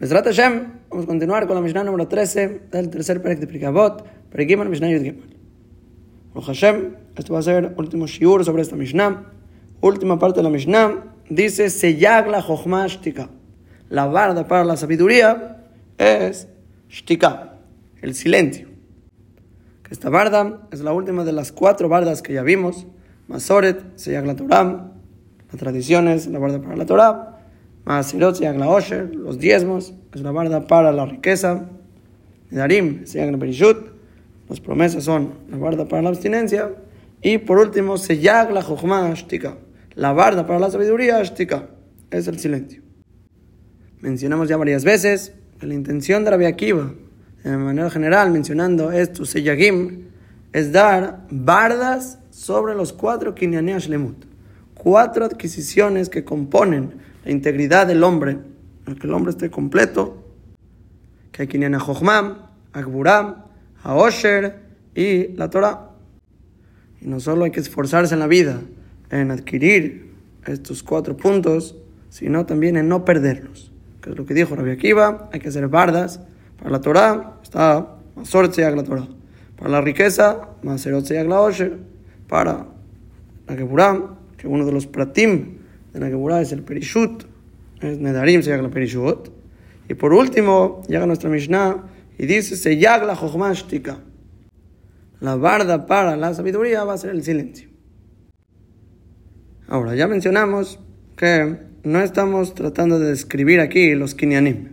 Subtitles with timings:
[0.00, 4.04] Mesrat Hashem, vamos a continuar con la Mishnah número 13 del tercer Perek de Prikabot,
[4.28, 5.36] Perekiman Mishnah Yud Gimel.
[6.34, 9.30] Hashem, esto va a ser último shiur sobre esta Mishnah.
[9.80, 13.30] Última parte de la Mishnah dice: Seyag la Chochma Shtika.
[13.88, 15.64] La barda para la sabiduría
[15.96, 16.48] es
[16.90, 17.54] Shtika,
[18.02, 18.66] el silencio.
[19.88, 22.88] Esta barda es la última de las cuatro bardas que ya vimos:
[23.28, 24.90] Masoret, Seyag la Torah,
[25.52, 27.33] la tradición es la barda para la Torah.
[27.84, 31.68] Masirot se la Osher, los diezmos, es la barda para la riqueza.
[32.50, 33.36] Darim se la
[34.48, 36.72] las promesas son la barda para la abstinencia.
[37.22, 39.14] Y por último, se la Jochma
[39.94, 41.68] la barda para la sabiduría Shtika,
[42.10, 42.82] es el silencio.
[44.00, 46.92] Mencionamos ya varias veces que la intención de la Akiva,
[47.42, 50.08] de manera general, mencionando estos Seyagim,
[50.52, 54.24] es dar bardas sobre los cuatro Kinyaneash Lemut,
[54.74, 58.38] cuatro adquisiciones que componen la integridad del hombre,
[58.84, 60.22] que el hombre esté completo,
[61.32, 62.38] que hay quien a Jochmam,
[62.72, 63.44] a Gburam,
[63.82, 64.60] a Osher
[64.94, 65.90] y la Torah.
[67.00, 68.60] Y no solo hay que esforzarse en la vida
[69.10, 70.12] en adquirir
[70.46, 71.76] estos cuatro puntos,
[72.10, 73.72] sino también en no perderlos.
[74.00, 76.20] Que es lo que dijo Rabbi Akiva, hay que hacer bardas.
[76.58, 79.08] Para la Torah está Masorot la Torah.
[79.56, 81.78] Para la riqueza, Maserot la Osher.
[82.28, 82.66] Para
[83.46, 85.53] la Geburam, que uno de los pratim
[85.94, 87.24] de la Gemara es el Perishut,
[87.80, 89.28] es Nedarim, se llama Perishut.
[89.88, 91.84] Y por último, llega nuestra Mishnah
[92.18, 94.00] y dice, se la Jochmashtika.
[95.20, 97.68] La barda para la sabiduría va a ser el silencio.
[99.68, 100.80] Ahora, ya mencionamos
[101.16, 104.70] que no estamos tratando de describir aquí los kinyanim,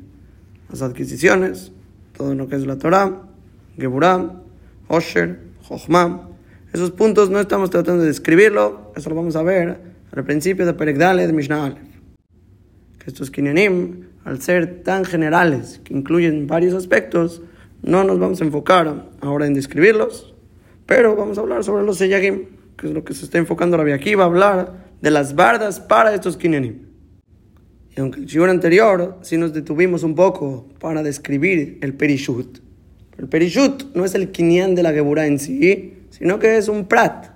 [0.70, 1.72] las adquisiciones,
[2.18, 3.22] todo lo que es la Torah,
[3.78, 4.42] Geburah,
[4.88, 6.30] Osher, Jochma.
[6.74, 10.74] Esos puntos no estamos tratando de describirlo, eso lo vamos a ver al principio de
[10.74, 11.80] Peregdale de Mishnah Aleph.
[13.00, 17.42] Que estos kinyanim, al ser tan generales, que incluyen varios aspectos,
[17.82, 20.36] no nos vamos a enfocar ahora en describirlos,
[20.86, 22.46] pero vamos a hablar sobre los seyagim,
[22.78, 25.80] que es lo que se está enfocando la aquí va a hablar de las bardas
[25.80, 26.92] para estos kinyanim.
[27.96, 32.60] Y aunque el shiur anterior sí nos detuvimos un poco para describir el perishut,
[33.18, 36.86] el perishut no es el kinyan de la Geburah en sí, sino que es un
[36.86, 37.28] prat,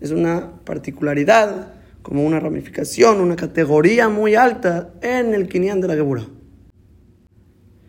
[0.00, 1.73] es una particularidad
[2.04, 6.26] como una ramificación, una categoría muy alta en el Kinyan de la Gebura.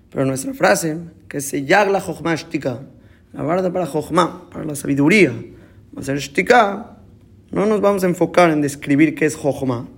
[0.09, 2.79] Pero nuestra frase, que se yagla jochma shtika,
[3.33, 5.33] la barda para jochma, para la sabiduría,
[5.93, 6.95] va a ser shtika,
[7.51, 9.89] no nos vamos a enfocar en describir qué es jochma,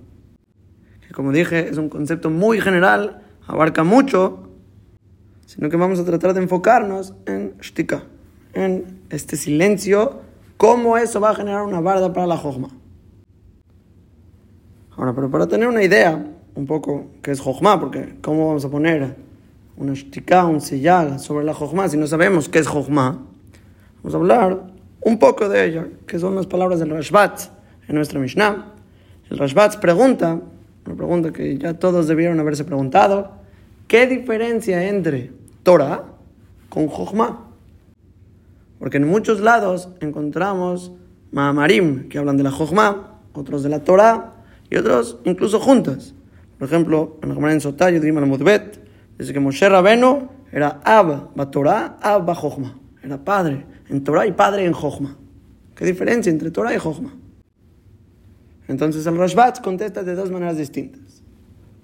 [1.06, 4.48] que como dije es un concepto muy general, abarca mucho,
[5.46, 8.02] sino que vamos a tratar de enfocarnos en shtika,
[8.52, 10.22] en este silencio,
[10.56, 12.70] cómo eso va a generar una barda para la jochma.
[14.98, 16.26] Ahora, pero para tener una idea
[16.56, 19.14] un poco qué es Jochma, porque ¿cómo vamos a poner
[19.76, 23.24] una shtika, un siyag sobre la Jochma si no sabemos qué es Jochma?
[24.02, 24.60] Vamos a hablar
[25.02, 27.42] un poco de ella, que son las palabras del Rashbat
[27.86, 28.74] en nuestra Mishnah.
[29.30, 30.40] El Rashbat pregunta,
[30.84, 33.30] una pregunta que ya todos debieron haberse preguntado,
[33.86, 35.30] ¿qué diferencia entre
[35.62, 36.06] Torah
[36.68, 37.46] con Jochma?
[38.80, 40.90] Porque en muchos lados encontramos
[41.30, 44.34] Maamarim, que hablan de la Jochma, otros de la Torah,
[44.70, 46.14] y otros incluso juntas.
[46.58, 48.80] Por ejemplo, en la Gemara en Sotayo, Dima Mudbet,
[49.18, 52.78] dice que Moshe Rabeno era Ab Torah, Ab Jochma.
[53.02, 55.16] Era padre en Torah y padre en Jochma.
[55.74, 57.14] ¿Qué diferencia entre Torah y Jochma?
[58.66, 61.22] Entonces el Rashbat contesta de dos maneras distintas.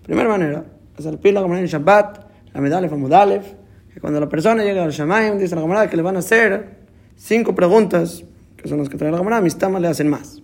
[0.03, 0.65] Primera manera,
[0.99, 3.55] es el pila en Shabbat, la medalef Amudalef,
[3.93, 6.79] que cuando la persona llega al Shamayim, dice la Gemara que le van a hacer
[7.17, 8.25] cinco preguntas,
[8.57, 10.43] que son las que trae la Gemara, mis tamas le hacen más.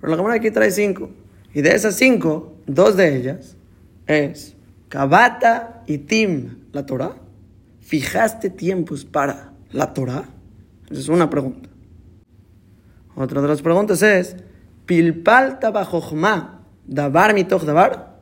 [0.00, 1.10] Pero la Gemara aquí trae cinco.
[1.54, 3.56] Y de esas cinco, dos de ellas
[4.06, 4.56] es
[4.88, 7.16] Kabata y Tim, la Torah.
[7.80, 10.24] ¿Fijaste tiempos para la Torah?
[10.90, 11.68] Esa es una pregunta.
[13.14, 14.36] Otra de las preguntas es,
[14.86, 18.20] Pilpal tabajochma, dabar mitoch dabar.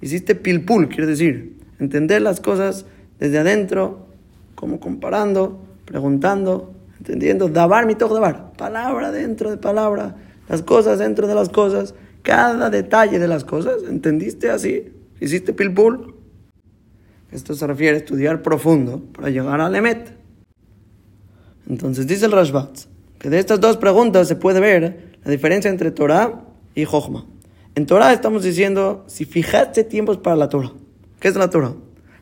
[0.00, 2.86] Hiciste pilpul, quiere decir, entender las cosas
[3.18, 4.06] desde adentro,
[4.54, 10.16] como comparando, preguntando, entendiendo, dabar mitoch dabar, palabra dentro de palabra,
[10.48, 13.82] las cosas dentro de las cosas, cada detalle de las cosas.
[13.88, 14.92] ¿Entendiste así?
[15.20, 16.14] ¿Hiciste pilpul?
[17.30, 20.12] Esto se refiere a estudiar profundo para llegar al Emet.
[21.68, 22.80] Entonces dice el Rashbat
[23.18, 27.24] que de estas dos preguntas se puede ver la diferencia entre Torah y Jochma.
[27.74, 30.72] En Torah estamos diciendo si fijaste tiempos para la Torah.
[31.20, 31.74] ¿Qué es la Torah?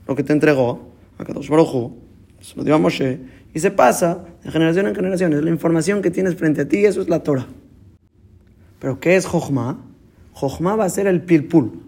[0.06, 1.92] Lo que te entregó a Kadosh Baruj
[2.40, 3.18] se lo dio a Moshe
[3.52, 5.32] y se pasa de generación en generación.
[5.32, 7.46] Es la información que tienes frente a ti, eso es la Torah.
[8.78, 9.89] Pero ¿qué es Jochma?
[10.40, 11.82] Jochma va a ser el pilpul.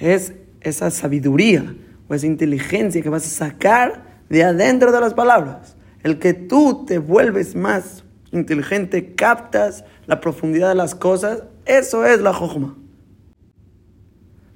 [0.00, 0.32] Es
[0.62, 1.74] esa sabiduría
[2.08, 5.76] o esa inteligencia que vas a sacar de adentro de las palabras.
[6.02, 12.20] El que tú te vuelves más inteligente, captas la profundidad de las cosas, eso es
[12.20, 12.76] la Jochma.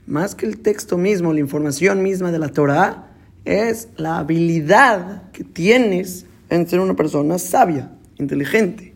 [0.06, 3.10] Más que el texto mismo, la información misma de la Torah,
[3.44, 8.91] es la habilidad que tienes en ser una persona sabia, inteligente,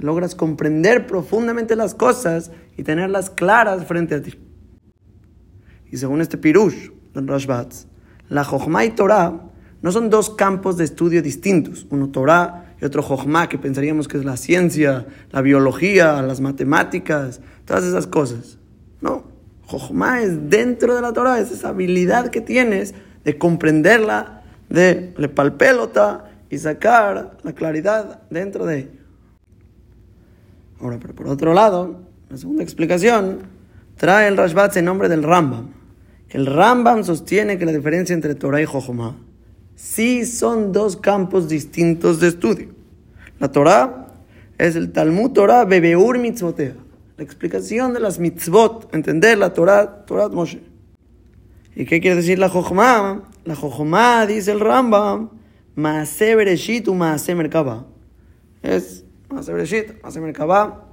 [0.00, 4.34] logras comprender profundamente las cosas y tenerlas claras frente a ti.
[5.90, 7.86] Y según este pirush del Rashbatz,
[8.28, 9.50] la Jochma y Torah
[9.82, 14.18] no son dos campos de estudio distintos, uno Torah y otro Jochma, que pensaríamos que
[14.18, 18.58] es la ciencia, la biología, las matemáticas, todas esas cosas.
[19.00, 19.24] No,
[19.66, 22.94] Jochma es dentro de la Torah, es esa habilidad que tienes
[23.24, 28.99] de comprenderla, de le palpelota y sacar la claridad dentro de ella.
[30.80, 33.40] Ahora, pero por otro lado, la segunda explicación
[33.96, 35.68] trae el Rashbat en nombre del Rambam.
[36.28, 39.16] El Rambam sostiene que la diferencia entre Torah y Jochma
[39.74, 42.68] sí son dos campos distintos de estudio.
[43.38, 44.08] La Torah
[44.58, 46.74] es el Talmud Torah Bebeur Mitzvotea,
[47.16, 50.60] la explicación de las mitzvot, entender la Torah, Torah Moshe.
[51.74, 53.28] ¿Y qué quiere decir la Jochma?
[53.44, 55.30] La Jochma, dice el Rambam,
[55.74, 57.86] Maase Bereshit u Maase Merkaba.
[58.62, 60.92] Es Maase Merkaba,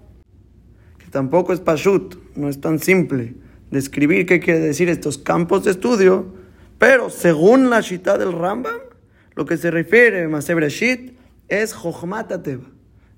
[0.97, 3.35] que tampoco es Pashut, no es tan simple
[3.71, 6.33] describir qué quiere decir estos campos de estudio,
[6.77, 8.79] pero según la Shita del Rambam,
[9.35, 11.17] lo que se refiere a Maase Bereshit
[11.47, 12.65] es Jochmat Ateva.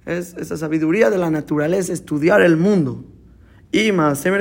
[0.05, 3.05] Es esa sabiduría de la naturaleza, estudiar el mundo.
[3.71, 4.31] Y Maase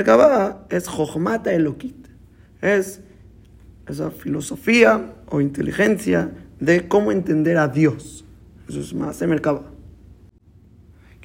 [0.69, 2.07] es Jochmat Elokit.
[2.61, 3.01] Es
[3.87, 8.25] esa filosofía o inteligencia de cómo entender a Dios.
[8.67, 9.78] Eso es mercado.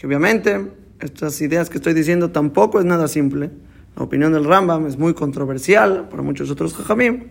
[0.04, 0.70] Que obviamente
[1.00, 3.50] estas ideas que estoy diciendo tampoco es nada simple.
[3.96, 7.28] La opinión del Rambam es muy controversial para muchos otros jajamim,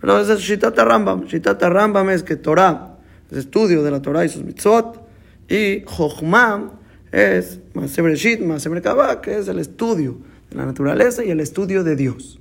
[0.00, 1.24] pero es Shitata Rambam.
[1.24, 2.98] Shitata Rambam es que Torah
[3.32, 5.04] es estudio de la Torah y sus mitzvot,
[5.48, 6.78] y Jochma
[7.10, 8.80] es Maseber Shit, Maseber
[9.20, 10.16] que es el estudio
[10.50, 12.38] de la naturaleza y el estudio de Dios.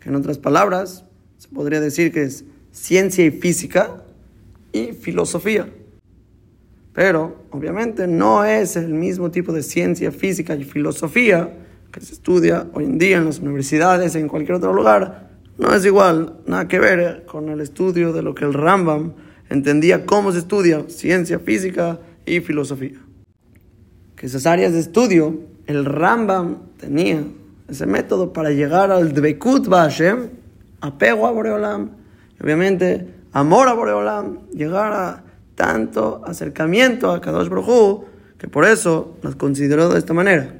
[0.00, 1.04] Que en otras palabras,
[1.36, 4.02] se podría decir que es ciencia y física
[4.72, 5.68] y filosofía.
[6.98, 11.48] Pero obviamente no es el mismo tipo de ciencia, física y filosofía
[11.92, 15.30] que se estudia hoy en día en las universidades, en cualquier otro lugar.
[15.58, 19.12] No es igual, nada que ver con el estudio de lo que el Rambam
[19.48, 22.98] entendía cómo se estudia ciencia, física y filosofía.
[24.16, 27.22] Que esas áreas de estudio, el Rambam tenía
[27.68, 30.30] ese método para llegar al Dvekut Bashem,
[30.80, 31.90] apego a Boreolam,
[32.36, 35.27] y obviamente amor a Boreolam, llegar a
[35.58, 38.04] tanto acercamiento a Kadosh Brojú,
[38.38, 40.54] que por eso las consideró de esta manera.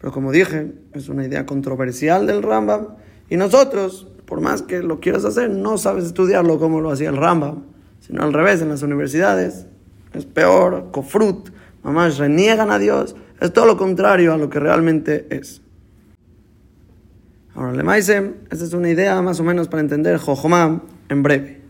[0.00, 2.94] Pero como dije, es una idea controversial del Rambam,
[3.28, 7.16] y nosotros, por más que lo quieras hacer, no sabes estudiarlo como lo hacía el
[7.16, 7.64] Rambam,
[7.98, 9.66] sino al revés, en las universidades
[10.14, 11.50] es peor, cofrut,
[11.82, 15.60] mamás reniegan a Dios, es todo lo contrario a lo que realmente es.
[17.56, 21.60] Ahora, Lemaisem, esta es una idea más o menos para entender Jojomam en breve.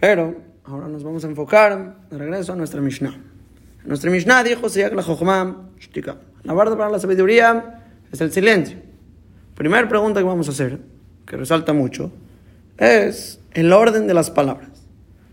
[0.00, 3.14] Pero ahora nos vamos a enfocar de regreso a nuestra Mishnah.
[3.84, 6.16] Nuestra Mishnah dijo: la Jojomam, shtika.
[6.44, 8.78] La verdad para la sabiduría es el silencio.
[9.54, 10.80] Primera pregunta que vamos a hacer,
[11.26, 12.10] que resalta mucho,
[12.78, 14.70] es el orden de las palabras.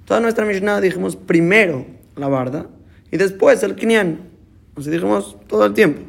[0.06, 2.68] Toda nuestra Mishnah dijimos primero la barda
[3.12, 4.30] y después el kinyan.
[4.76, 6.02] Así dijimos todo el tiempo.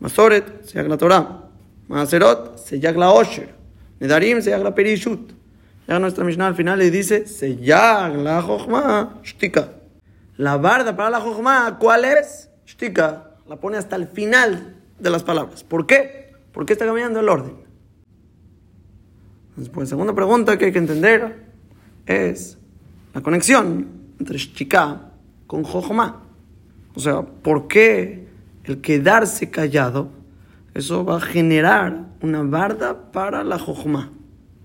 [0.00, 1.42] Masoret, se la Torah.
[1.88, 3.54] Maaserot se la Osher.
[4.00, 5.32] Nedarim se la Perishut.
[5.86, 9.72] Ya nuestra Mishnah al final le dice se la Jochma Shtika.
[10.36, 12.50] La barda para la Jochma, ¿cuál es?
[12.66, 13.30] Shtika.
[13.46, 15.62] La pone hasta el final de las palabras.
[15.62, 16.32] ¿Por qué?
[16.52, 17.54] Porque está cambiando el orden.
[19.56, 21.44] Después, segunda pregunta que hay que entender
[22.04, 22.58] es
[23.14, 23.88] la conexión
[24.18, 25.12] entre Shtika
[25.46, 26.22] con Jochma.
[26.94, 28.26] O sea, ¿por qué
[28.64, 30.10] el quedarse callado
[30.76, 34.12] eso va a generar una barda para la jojma.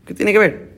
[0.06, 0.71] ¿Qué tiene que ver?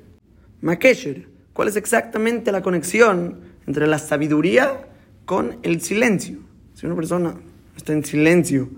[0.63, 4.87] Makesher, ¿cuál es exactamente la conexión entre la sabiduría
[5.25, 6.37] con el silencio?
[6.73, 7.35] Si una persona
[7.75, 8.69] está en silencio,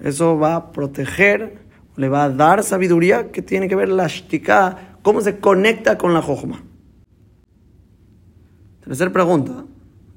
[0.00, 1.56] eso va a proteger,
[1.96, 3.32] le va a dar sabiduría.
[3.32, 4.98] ¿Qué tiene que ver la shtika?
[5.00, 6.62] ¿Cómo se conecta con la jojma?
[8.84, 9.64] Tercera pregunta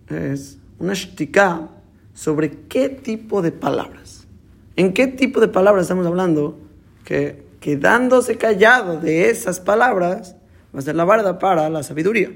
[0.10, 1.70] es una shtika
[2.14, 4.28] sobre qué tipo de palabras.
[4.76, 6.60] ¿En qué tipo de palabras estamos hablando?
[7.06, 10.36] Que quedándose callado de esas palabras
[10.74, 12.32] va a ser la barda para la sabiduría.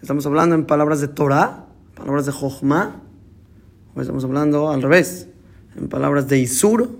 [0.00, 3.02] Estamos hablando en palabras de Torah, palabras de Jochma,
[3.94, 5.28] o estamos hablando al revés,
[5.76, 6.98] en palabras de Isur,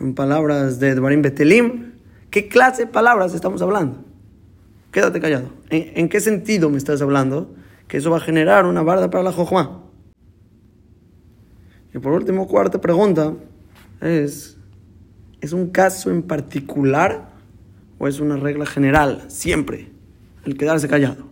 [0.00, 1.92] en palabras de Dvarim Betelim.
[2.30, 4.04] ¿Qué clase de palabras estamos hablando?
[4.90, 5.48] Quédate callado.
[5.70, 7.52] ¿En, qué sentido me estás hablando?
[7.88, 9.82] Que eso va a generar una barda para la jojma.
[11.92, 13.34] Y por último, cuarta pregunta
[14.00, 14.56] es,
[15.40, 17.33] ¿es un caso en particular
[17.98, 19.90] o es una regla general siempre
[20.44, 21.24] el quedarse callado?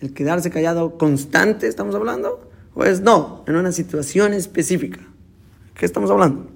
[0.00, 2.50] ¿El quedarse callado constante estamos hablando?
[2.74, 5.00] ¿O es no, en una situación específica?
[5.74, 6.46] ¿Qué estamos hablando?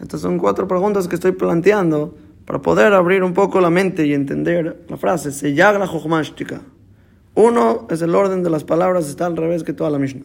[0.00, 4.14] Estas son cuatro preguntas que estoy planteando para poder abrir un poco la mente y
[4.14, 5.32] entender la frase.
[5.32, 6.62] Se la jochmashtika.
[7.34, 10.24] Uno es el orden de las palabras, está al revés que toda la Mishnah.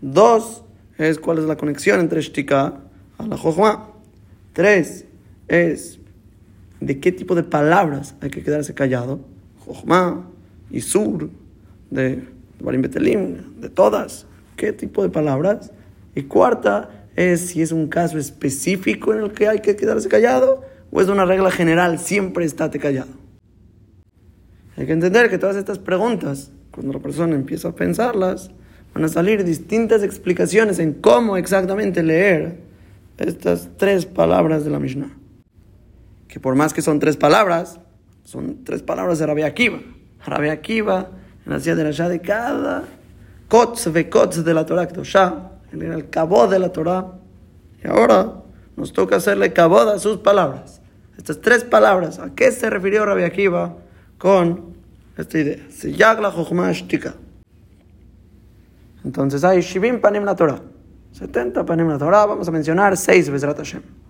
[0.00, 0.64] Dos
[0.98, 2.80] es cuál es la conexión entre shtika
[3.18, 3.90] a la jochma.
[4.52, 5.06] Tres
[5.48, 6.00] es
[6.86, 9.20] de qué tipo de palabras hay que quedarse callado.
[9.64, 10.28] Jochma,
[10.80, 11.30] sur
[11.90, 12.22] de
[12.60, 14.26] Barim Betelim, de todas.
[14.56, 15.72] ¿Qué tipo de palabras?
[16.14, 20.62] Y cuarta es si es un caso específico en el que hay que quedarse callado
[20.90, 23.10] o es una regla general, siempre estate callado.
[24.76, 28.50] Hay que entender que todas estas preguntas, cuando la persona empieza a pensarlas,
[28.92, 32.58] van a salir distintas explicaciones en cómo exactamente leer
[33.18, 35.23] estas tres palabras de la Mishnah.
[36.34, 37.78] Que por más que son tres palabras,
[38.24, 39.78] son tres palabras de Rabbi Akiva.
[40.26, 41.10] Rabbi Akiva,
[41.46, 42.82] en la ciudad de de cada
[43.46, 44.88] kotz ve kotz de la Torah
[45.70, 47.06] era el cabo de la Torah.
[47.84, 48.32] Y ahora
[48.76, 50.80] nos toca hacerle cabo a sus palabras.
[51.16, 53.76] Estas tres palabras, ¿a qué se refirió Rabbi Akiva
[54.18, 54.74] con
[55.16, 55.58] esta idea?
[55.70, 56.34] Se yagla
[56.72, 57.14] shtika.
[59.04, 60.60] Entonces hay Shivim Panim la Torah.
[61.12, 64.03] 70 Panim la Torah, vamos a mencionar 6 Bezrat Hashem.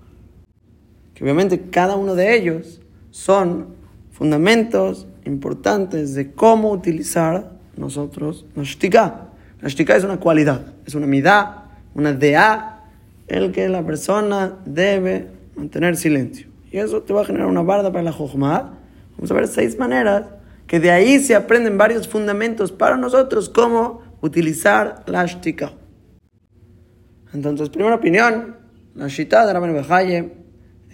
[1.15, 2.81] Que obviamente cada uno de ellos
[3.11, 3.69] son
[4.11, 9.29] fundamentos importantes de cómo utilizar nosotros la shtika.
[9.61, 12.83] La shtika es una cualidad, es una midá, una dea,
[13.29, 16.49] el que la persona debe mantener silencio.
[16.71, 18.79] Y eso te va a generar una barda para la jochma.
[19.17, 20.25] Vamos a ver seis maneras
[20.67, 25.73] que de ahí se aprenden varios fundamentos para nosotros cómo utilizar la shtika.
[27.33, 28.57] Entonces, primera opinión,
[28.95, 29.75] la shita de Rabban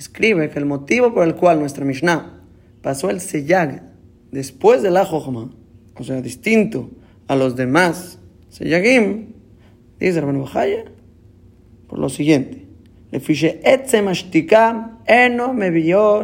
[0.01, 2.41] escribe que el motivo por el cual nuestra Mishnah
[2.81, 3.83] pasó el seyag
[4.33, 5.51] después de la jochma,
[5.95, 6.91] o sea, distinto
[7.29, 9.27] a los demás Seyagim,
[10.01, 10.87] dice Rabban Bajaya,
[11.87, 12.67] por lo siguiente.
[15.07, 16.23] Eno me vio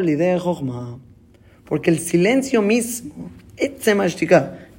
[1.65, 3.31] Porque el silencio mismo,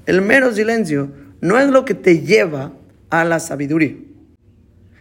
[0.05, 2.73] el mero silencio, no es lo que te lleva
[3.09, 3.95] a la sabiduría,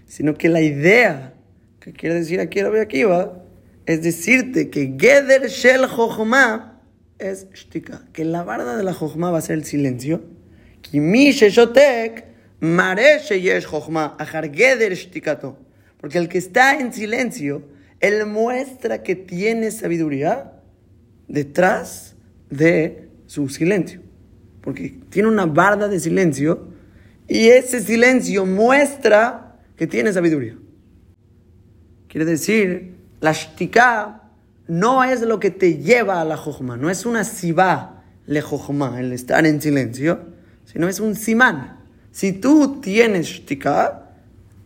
[0.05, 1.33] sino que la idea
[1.81, 3.46] que quiere decir aquí Rabbi Akiva
[3.87, 6.83] es decirte que Geder Shel Jochma
[7.19, 10.25] es shtika, que la barda de la Jochma va a ser el silencio.
[10.83, 12.37] Kimi Sheshotek
[15.99, 17.63] porque el que está en silencio,
[18.01, 20.53] él muestra que tiene sabiduría
[21.29, 22.17] detrás
[22.49, 24.01] de su silencio.
[24.63, 26.69] Porque tiene una barda de silencio
[27.29, 30.57] y ese silencio muestra que tiene sabiduría.
[32.09, 34.23] Quiere decir, la shtika
[34.69, 39.01] no es lo que te lleva a la jojma, no es una siba le jojma,
[39.01, 40.21] el estar en silencio,
[40.65, 41.79] sino es un simán.
[42.11, 44.07] Si tú tienes shtika,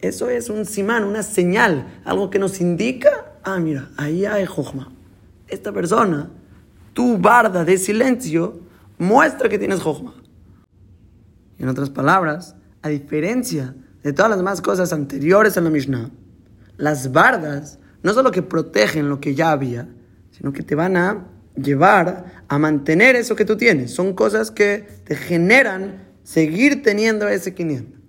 [0.01, 4.91] eso es un simán, una señal, algo que nos indica, ah, mira, ahí hay jochma.
[5.47, 6.31] Esta persona,
[6.95, 8.61] tu barda de silencio,
[8.99, 10.15] muestra que tienes jochma.
[11.59, 16.11] En otras palabras, a diferencia de todas las demás cosas anteriores en la Mishnah,
[16.79, 19.89] las bardas no solo que protegen lo que ya había,
[20.31, 21.27] sino que te van a
[21.57, 23.93] llevar a mantener eso que tú tienes.
[23.93, 28.01] Son cosas que te generan seguir teniendo ese 500.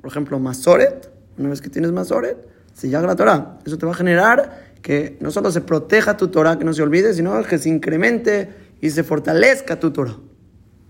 [0.00, 2.36] Por ejemplo, Masoret, una vez que tienes Masoret,
[2.74, 3.58] se llama la Torah.
[3.64, 6.82] Eso te va a generar que no solo se proteja tu Torah, que no se
[6.82, 10.16] olvide, sino que se incremente y se fortalezca tu Torah.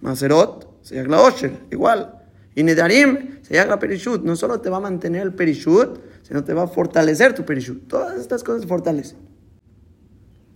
[0.00, 2.21] Maserot, se llama la Osher, igual.
[2.54, 4.22] Y Nedarim, se llama Perishut.
[4.24, 7.88] No solo te va a mantener el Perishut, sino te va a fortalecer tu Perishut.
[7.88, 9.18] Todas estas cosas fortalecen.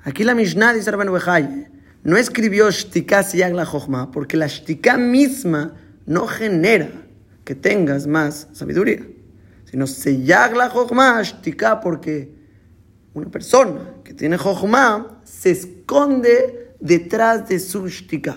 [0.04, 1.10] Aquí la Mishnah dice Rabban
[2.04, 5.74] no escribió Shtika Siyag la Jochma, porque la Shtika misma
[6.06, 6.88] no genera
[7.46, 9.06] que tengas más sabiduría,
[9.64, 12.32] sino se la jochma shtika porque
[13.14, 18.36] una persona que tiene jochma se esconde detrás de su shtika.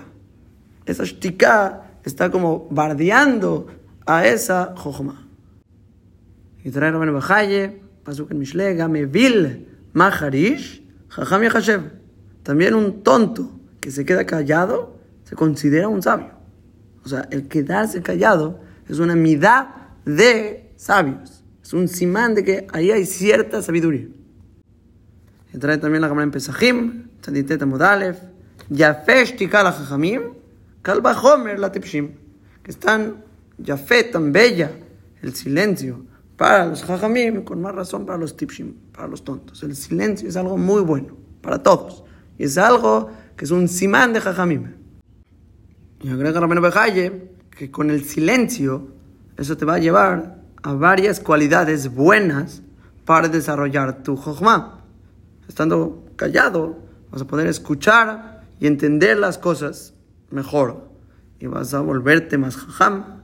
[0.86, 3.68] Esa shtika está como bardeando
[4.06, 5.27] a esa jochma.
[6.63, 11.91] Y trae Rabban Bajaye, Pasuk en Mishlega, Mevil Maharish, Jajam Yachashev.
[12.44, 16.32] También un tonto que se queda callado se considera un sabio.
[17.03, 19.68] O sea, el quedarse callado es una midad
[20.06, 21.44] de sabios.
[21.62, 24.08] Es un simán de que ahí hay cierta sabiduría.
[25.53, 28.18] Y trae también la cámara en Pesachim, Tzaditet Amodalef,
[28.70, 30.22] Yafesh Tikal Jajamim,
[30.82, 32.12] Kalba Homer la Tipshim,
[32.64, 33.24] que están
[33.58, 34.72] Yafet tan bella,
[35.22, 36.06] el silencio
[36.38, 39.62] para los Jajamim, con más razón para los Tipshim, para los tontos.
[39.64, 42.04] El silencio es algo muy bueno para todos.
[42.38, 44.74] Y es algo que es un simán de Jajamim.
[46.02, 48.88] Y agrega Rabenu Bejaye que con el silencio
[49.36, 52.62] eso te va a llevar a varias cualidades buenas
[53.04, 54.86] para desarrollar tu Jochma.
[55.50, 56.80] Estando callado,
[57.12, 59.94] vas a poder escuchar y entender las cosas
[60.32, 60.90] mejor.
[61.40, 63.24] Y vas a volverte más jajam.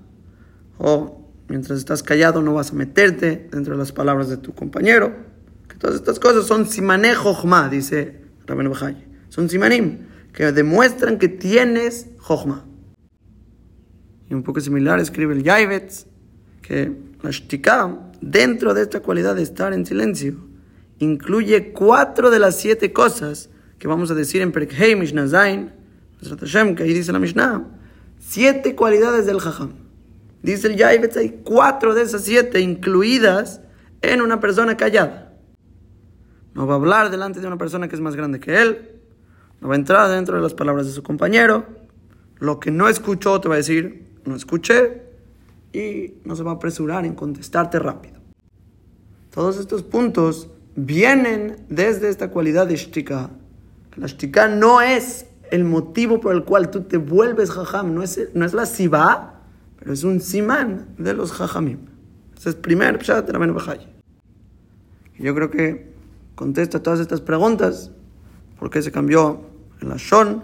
[0.78, 5.14] O mientras estás callado no vas a meterte dentro de las palabras de tu compañero.
[5.68, 7.14] Que todas estas cosas son simané
[7.72, 9.08] dice Rabenu Bejaye.
[9.30, 12.66] Son simanim que demuestran que tienes jochma.
[14.30, 16.08] Y un poco similar escribe el Yaivetz
[16.62, 20.36] que la shtika, dentro de esta cualidad de estar en silencio,
[21.00, 25.72] incluye cuatro de las siete cosas que vamos a decir en Perkhei Mishnah Zain,
[26.19, 27.63] que ahí dice la Mishnah,
[28.19, 29.74] siete cualidades del Jajam.
[30.41, 33.62] Dice el Yaivetz, hay cuatro de esas siete incluidas
[34.01, 35.34] en una persona callada.
[36.53, 38.91] No va a hablar delante de una persona que es más grande que él,
[39.60, 41.65] no va a entrar dentro de las palabras de su compañero,
[42.39, 45.03] lo que no escuchó te va a decir, no escuché,
[45.75, 48.19] y no se va a apresurar en contestarte rápido.
[49.31, 53.31] Todos estos puntos vienen desde esta cualidad de shtika.
[53.98, 58.30] La shtika no es el motivo por el cual tú te vuelves jajam, no es,
[58.34, 59.42] no es la siba,
[59.78, 61.80] pero es un simán de los jajamim.
[62.38, 63.78] Ese es el primer pshat de la
[65.18, 65.94] Yo creo que
[66.36, 67.92] contesta todas estas preguntas.
[68.60, 69.42] ¿Por qué se cambió
[69.82, 70.44] en la shon?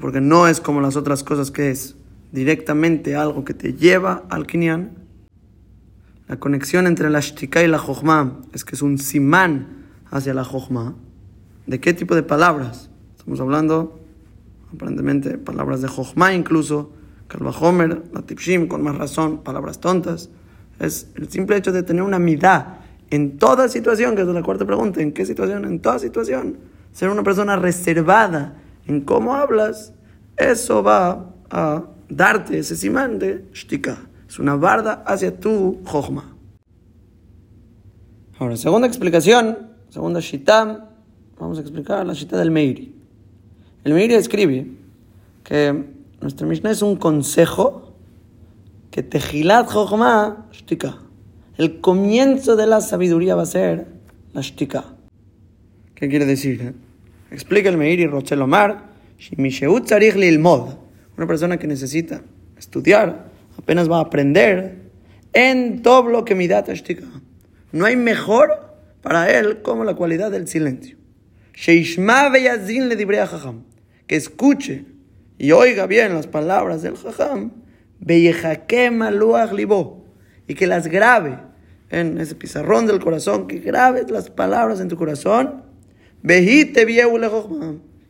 [0.00, 1.96] Porque no es como las otras cosas que es
[2.32, 5.02] directamente algo que te lleva al kinyan.
[6.28, 10.44] La conexión entre la shtika y la jochma es que es un simán hacia la
[10.44, 10.94] jochma.
[11.66, 12.90] ¿De qué tipo de palabras?
[13.16, 14.00] Estamos hablando,
[14.74, 16.92] aparentemente, palabras de jochma incluso,
[17.28, 20.30] kalvahomer, la tipshim, con más razón, palabras tontas.
[20.78, 24.64] Es el simple hecho de tener una midá en toda situación, que es la cuarta
[24.64, 25.64] pregunta, ¿en qué situación?
[25.64, 26.56] En toda situación.
[26.92, 29.92] Ser una persona reservada en cómo hablas,
[30.36, 33.98] eso va a darte ese simán de shtika.
[34.28, 36.36] Es una barda hacia tu jochma.
[38.38, 40.88] Ahora, segunda explicación, segunda shita,
[41.38, 43.01] vamos a explicar la shita del Meiri.
[43.84, 44.68] El Meiri escribe
[45.42, 45.74] que
[46.20, 47.96] nuestra Mishnah es un consejo
[48.92, 50.98] que tejilat jochma shtika.
[51.58, 53.88] El comienzo de la sabiduría va a ser
[54.34, 54.84] la shtika.
[55.96, 56.74] ¿Qué quiere decir?
[57.32, 58.92] Explica el Meiri Rochel Omar.
[61.16, 62.22] Una persona que necesita
[62.56, 64.78] estudiar, apenas va a aprender
[65.32, 66.72] en todo lo que mi data
[67.72, 70.96] No hay mejor para él como la cualidad del silencio.
[74.06, 74.84] Que escuche
[75.38, 77.50] y oiga bien las palabras del jajam.
[78.06, 78.32] Y
[80.54, 81.38] que las grabe
[81.90, 85.64] en ese pizarrón del corazón, que grabes las palabras en tu corazón.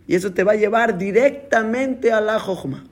[0.06, 2.84] Y eso te va a llevar directamente a la jojma.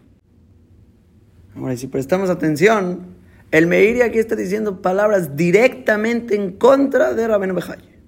[1.55, 3.17] Ahora, si prestamos atención,
[3.51, 7.99] el Meiri aquí está diciendo palabras directamente en contra de Rabenu Bejaye.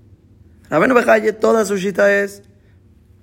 [0.71, 2.43] Rabenu Bejaye, toda su shita es,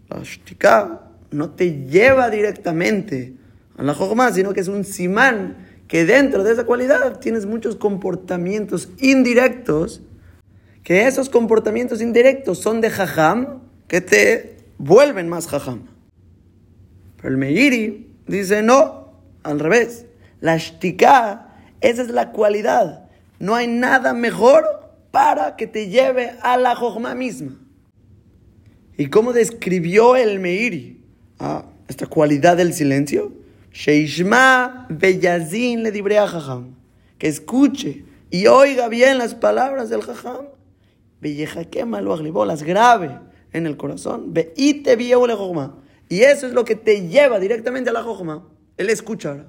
[0.10, 3.33] la shtika no te lleva directamente
[3.77, 7.75] a la jojma, sino que es un simán que dentro de esa cualidad tienes muchos
[7.75, 10.01] comportamientos indirectos,
[10.83, 15.87] que esos comportamientos indirectos son de jajam, que te vuelven más jajam.
[17.17, 19.13] Pero el Meiri dice, no,
[19.43, 20.05] al revés.
[20.41, 23.09] La shtika, esa es la cualidad.
[23.39, 24.65] No hay nada mejor
[25.11, 27.57] para que te lleve a la jojma misma.
[28.95, 30.98] ¿Y cómo describió el Meiri
[31.39, 33.32] a esta cualidad del silencio?
[33.71, 36.75] Sheishma beyazin le dibre a jajam.
[37.17, 40.45] Que escuche y oiga bien las palabras del jajam.
[41.21, 43.19] lo las grave
[43.54, 44.34] en el corazón.
[46.10, 48.47] Y eso es lo que te lleva directamente a la jojma.
[48.78, 49.47] El escuchar.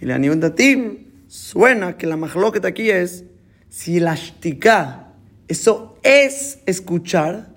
[0.00, 3.24] Y la Datim suena que la mahloket aquí es
[3.68, 5.12] si la shtika,
[5.46, 7.54] eso es escuchar,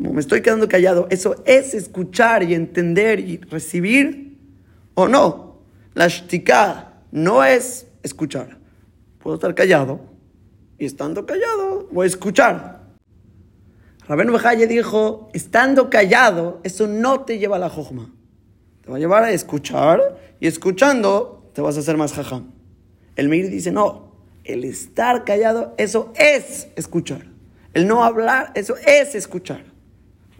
[0.00, 4.38] como me estoy quedando callado, eso es escuchar y entender y recibir,
[4.94, 5.58] o no.
[5.92, 8.56] La shtika no es escuchar.
[9.18, 10.00] Puedo estar callado
[10.78, 12.80] y estando callado voy a escuchar.
[14.08, 18.10] Rabén Bejaye dijo, estando callado, eso no te lleva a la jojma.
[18.80, 22.52] Te va a llevar a escuchar y escuchando te vas a hacer más jajam.
[23.16, 27.26] El Meir dice, no, el estar callado, eso es escuchar.
[27.74, 29.69] El no hablar, eso es escuchar.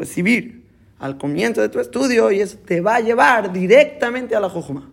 [0.01, 0.65] Recibir
[0.99, 4.91] al comienzo de tu estudio y eso te va a llevar directamente a la Jojuma.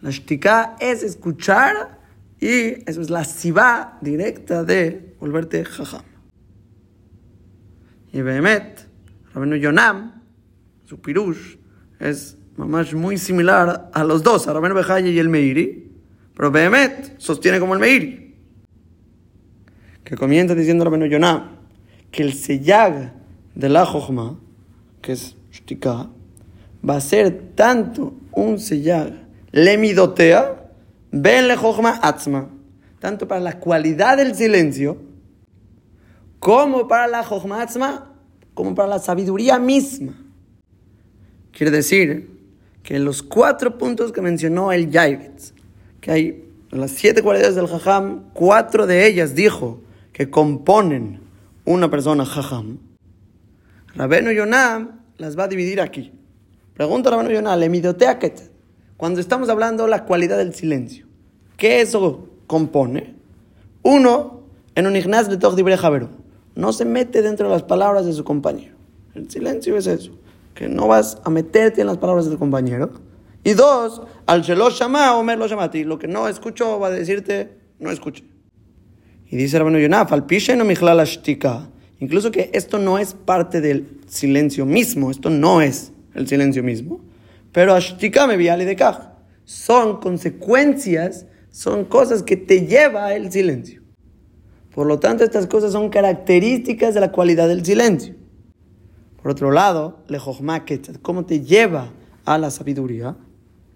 [0.00, 1.98] La shtika es escuchar
[2.40, 6.02] y eso es la siva directa de volverte jajam.
[8.12, 8.86] Y Behemet,
[9.32, 10.22] Rabenu Yonam,
[10.84, 11.56] su pirush,
[11.98, 15.90] es muy similar a los dos, a Rabenu Bejaye y el Meiri,
[16.36, 18.36] pero Behemet sostiene como el Meiri.
[20.04, 21.56] Que comienza diciendo Rabenu Yonam
[22.10, 23.23] que el seyag
[23.54, 24.38] de la Jochma,
[25.00, 26.08] que es shtika,
[26.88, 29.12] va a ser tanto un seyag
[29.52, 30.70] lemidotea,
[31.10, 32.48] ben le Jochma atzma,
[32.98, 34.98] tanto para la cualidad del silencio,
[36.38, 38.12] como para la Jochma atzma,
[38.54, 40.14] como para la sabiduría misma.
[41.52, 42.30] Quiere decir
[42.82, 45.54] que los cuatro puntos que mencionó el Yaivitz,
[46.00, 49.80] que hay las siete cualidades del Jajam, cuatro de ellas dijo
[50.12, 51.20] que componen
[51.64, 52.78] una persona Jajam.
[53.96, 56.12] Rabeno Yonah las va a dividir aquí.
[56.74, 58.50] Pregunta Rabeno Yonah, le midoteaket.
[58.96, 61.06] Cuando estamos hablando la cualidad del silencio,
[61.56, 63.14] ¿qué eso compone?
[63.82, 64.42] Uno,
[64.74, 65.56] en un ignaz de Tog
[66.54, 68.76] no se mete dentro de las palabras de su compañero.
[69.14, 70.12] El silencio es eso
[70.54, 72.90] que no vas a meterte en las palabras de tu compañero.
[73.42, 77.58] Y dos, al Shelo Shama, Omer lo Shamati, lo que no escucho va a decirte,
[77.78, 78.24] no escuche.
[79.28, 81.68] Y dice Rabino Yonaf, al pishe no la shtika.
[82.00, 87.00] Incluso que esto no es parte del silencio mismo, esto no es el silencio mismo.
[87.52, 87.74] Pero
[88.26, 89.12] me viale de kaj.
[89.44, 93.82] Son consecuencias, son cosas que te lleva el silencio.
[94.74, 98.16] Por lo tanto, estas cosas son características de la cualidad del silencio.
[99.22, 100.02] Por otro lado,
[101.00, 101.92] cómo te lleva
[102.24, 103.16] a la sabiduría,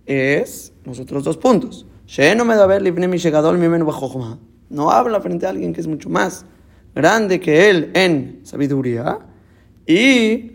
[0.07, 1.87] es los otros dos puntos.
[4.71, 6.47] No habla frente a alguien que es mucho más
[6.99, 9.21] grande que él en sabiduría
[9.87, 10.53] y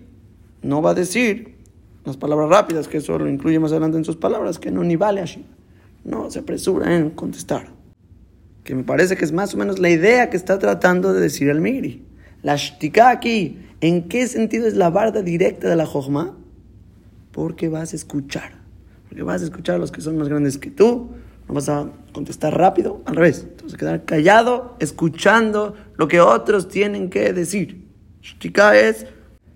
[0.62, 1.56] no va a decir
[2.04, 4.98] las palabras rápidas, que eso lo incluye más adelante en sus palabras, que no ni
[4.98, 5.46] vale así.
[6.04, 7.68] No se apresura en contestar.
[8.66, 11.50] Que me parece que es más o menos la idea que está tratando de decir
[11.50, 12.02] el.
[12.42, 16.38] La shtika aquí ¿En qué sentido es la barda directa de la Jojma?
[17.34, 18.54] Porque vas a escuchar.
[19.10, 21.10] Porque vas a escuchar a los que son más grandes que tú.
[21.48, 23.02] No vas a contestar rápido.
[23.06, 23.48] Al revés.
[23.58, 27.88] Te vas a quedar callado, escuchando lo que otros tienen que decir.
[28.22, 29.06] Shtika es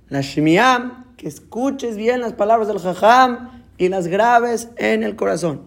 [0.09, 5.61] la Shemiam, que escuches bien las palabras del Jajam y las graves en el corazón.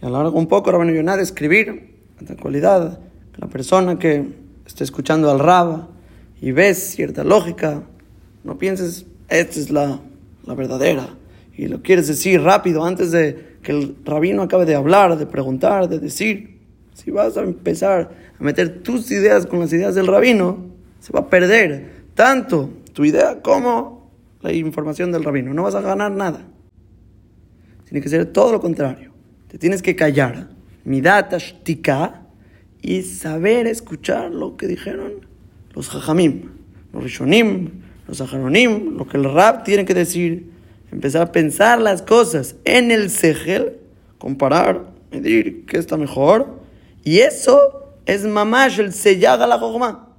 [0.00, 1.94] Y a lo largo un poco, Rabino Yonah, escribir
[2.26, 3.00] la cualidad
[3.38, 4.28] la persona que
[4.66, 5.88] está escuchando al Rab
[6.40, 7.82] y ves cierta lógica,
[8.42, 10.00] no pienses, esta es la,
[10.44, 11.08] la verdadera,
[11.56, 15.88] y lo quieres decir rápido antes de que el rabino acabe de hablar, de preguntar,
[15.88, 16.60] de decir.
[16.94, 20.66] Si vas a empezar a meter tus ideas con las ideas del rabino,
[21.00, 25.52] se va a perder tanto tu idea como la información del rabino.
[25.52, 26.46] No vas a ganar nada.
[27.84, 29.10] Tiene que ser todo lo contrario.
[29.48, 30.50] Te tienes que callar,
[30.84, 32.22] midata shtika,
[32.80, 35.26] y saber escuchar lo que dijeron
[35.74, 36.50] los jajamim,
[36.92, 37.70] los rishonim,
[38.06, 40.50] los ajaronim, lo que el rap tiene que decir,
[40.94, 43.80] empezar a pensar las cosas en el segel,
[44.18, 46.60] comparar, medir qué está mejor,
[47.02, 50.16] y eso es mamash el sellaga la jojma.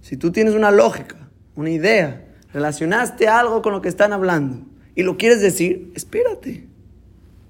[0.00, 5.04] Si tú tienes una lógica, una idea, relacionaste algo con lo que están hablando y
[5.04, 6.66] lo quieres decir, espérate.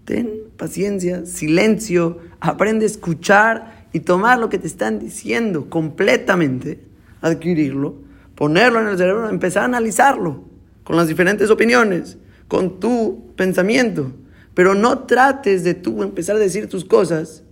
[0.05, 6.81] Ten paciencia, silencio, aprende a escuchar y tomar lo que te están diciendo completamente
[7.23, 7.97] adquirirlo,
[8.35, 10.58] ponerlo en el cerebro, empezar a analizarlo
[10.88, 12.16] con las diferentes opiniones,
[12.48, 14.11] con tu pensamiento.
[14.55, 17.42] Pero no trates de tú empezar a decir tus cosas.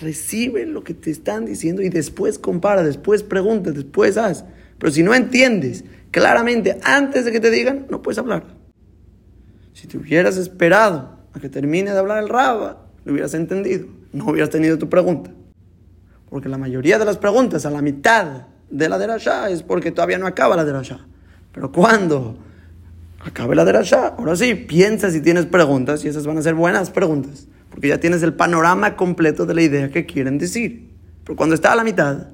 [0.00, 4.44] Recibe lo que te están diciendo y después compara, después pregunta, después haz.
[4.78, 8.44] Pero si no entiendes claramente antes de que te digan, no puedes hablar.
[9.72, 13.88] Si te hubieras esperado a que termine de hablar el raba, lo hubieras entendido.
[14.12, 15.32] No hubieras tenido tu pregunta.
[16.30, 20.18] Porque la mayoría de las preguntas, a la mitad de la derashá es porque todavía
[20.18, 21.00] no acaba la derashá.
[21.52, 22.46] Pero cuando
[23.20, 26.90] acabe la derashá, ahora sí, piensa si tienes preguntas y esas van a ser buenas
[26.90, 30.90] preguntas, porque ya tienes el panorama completo de la idea que quieren decir.
[31.24, 32.28] Pero cuando está a la mitad,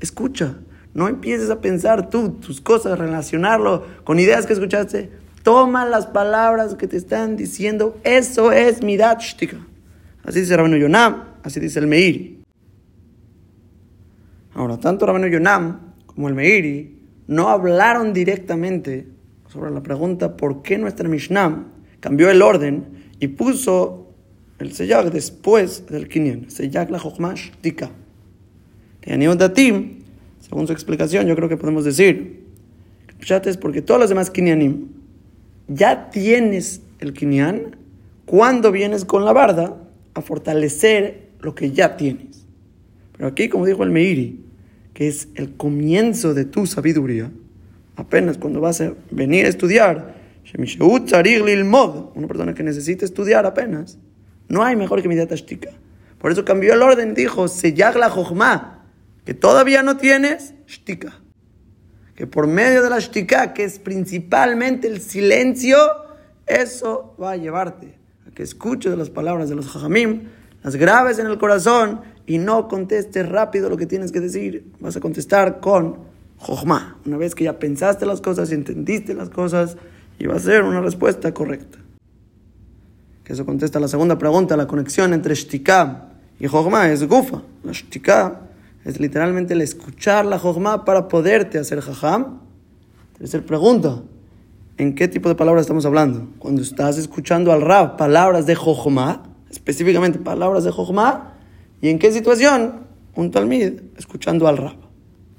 [0.00, 0.56] escucha.
[0.92, 5.10] No empieces a pensar tú tus cosas, relacionarlo con ideas que escuchaste.
[5.42, 7.98] Toma las palabras que te están diciendo.
[8.04, 9.20] Eso es midat
[10.24, 12.42] Así dice Rabino Yonam, así dice el Meiri.
[14.54, 19.13] Ahora, tanto Rabino Yonam como el Meiri no hablaron directamente
[19.54, 21.64] sobre la pregunta por qué nuestra Mishnah
[22.00, 22.86] cambió el orden
[23.20, 24.08] y puso
[24.58, 27.92] el Seyag después del Kinyan, Seyag la Jochmash Tika.
[29.06, 30.00] Datim,
[30.40, 32.42] según su explicación, yo creo que podemos decir
[33.20, 34.88] Pshat es porque todos los demás kinyanim
[35.68, 37.76] ya tienes el kinyan
[38.26, 39.76] cuando vienes con la barda
[40.14, 42.44] a fortalecer lo que ya tienes.
[43.16, 44.40] Pero aquí, como dijo el Meiri,
[44.94, 47.30] que es el comienzo de tu sabiduría,
[47.96, 50.14] apenas cuando vas a venir a estudiar,
[52.14, 53.98] una persona que necesita estudiar apenas,
[54.48, 55.70] no hay mejor que Midat Ashtika.
[56.18, 58.86] Por eso cambió el orden, dijo, Seyag la Jochma,
[59.24, 61.20] que todavía no tienes, Shtika.
[62.14, 65.76] Que por medio de la Shtika, que es principalmente el silencio,
[66.46, 70.28] eso va a llevarte a que escuches las palabras de los Jajamim,
[70.62, 74.72] las graves en el corazón y no contestes rápido lo que tienes que decir.
[74.80, 75.98] Vas a contestar con
[76.44, 76.98] Jochma.
[77.06, 79.76] Una vez que ya pensaste las cosas y entendiste las cosas,
[80.28, 81.78] va a ser una respuesta correcta.
[83.24, 87.42] Que eso contesta la segunda pregunta, la conexión entre Shtika y Jochma es Gufa.
[87.62, 88.42] La Shtika
[88.84, 92.40] es literalmente el escuchar la Jochma para poderte hacer Jajam.
[93.16, 94.02] Tercera pregunta,
[94.76, 96.28] ¿en qué tipo de palabras estamos hablando?
[96.38, 101.32] Cuando estás escuchando al Rab palabras de Jochma, específicamente palabras de Jochma,
[101.80, 102.84] ¿y en qué situación?
[103.14, 104.83] Un Talmid escuchando al Rab.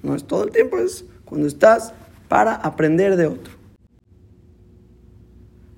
[0.06, 1.92] No es todo el tiempo, es cuando estás
[2.28, 3.54] para aprender de otro.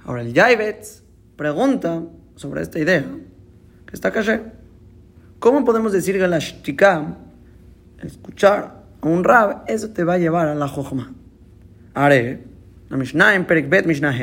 [0.04, 1.04] Ahora el Yaibetz
[1.38, 2.04] pregunta
[2.36, 3.06] sobre esta idea,
[3.86, 4.42] que está caché.
[5.40, 7.18] ¿Cómo podemos decir que la shtika,
[8.04, 11.14] escuchar a un rab, eso te va a llevar a la jochma?
[11.94, 12.44] Are,
[12.90, 14.14] la Mishnah en Perikbet Mishnah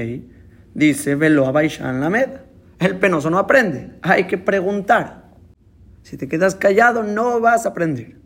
[0.75, 2.29] dice, velo a en la med.
[2.79, 5.33] El penoso no aprende, hay que preguntar.
[6.03, 8.24] Si te quedas callado, no vas a aprender.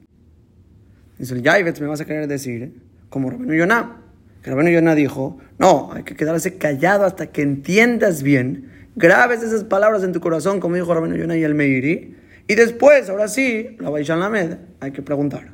[1.18, 2.72] Dice el Yaibetz, me vas a querer decir,
[3.08, 3.96] como Rabenu Yonah.
[4.42, 9.64] Que Rabenu Yonah dijo, no, hay que quedarse callado hasta que entiendas bien, grabes esas
[9.64, 13.76] palabras en tu corazón, como dijo Rabenu Yonah y el Meiri, y después, ahora sí,
[13.78, 15.52] la Baishan Lamed, hay que preguntar.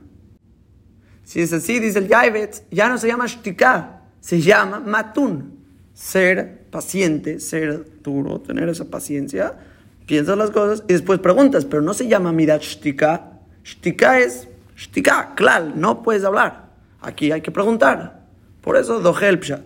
[1.24, 5.58] Si es así, dice el Yaivetz, ya no se llama shtika, se llama matun.
[5.92, 9.54] Ser paciente, ser duro, tener esa paciencia,
[10.06, 13.32] piensas las cosas y después preguntas, pero no se llama midat shtika.
[13.64, 16.70] Shtika es shtika, claro, no puedes hablar.
[17.00, 18.24] Aquí hay que preguntar.
[18.60, 19.64] Por eso doje el pshat.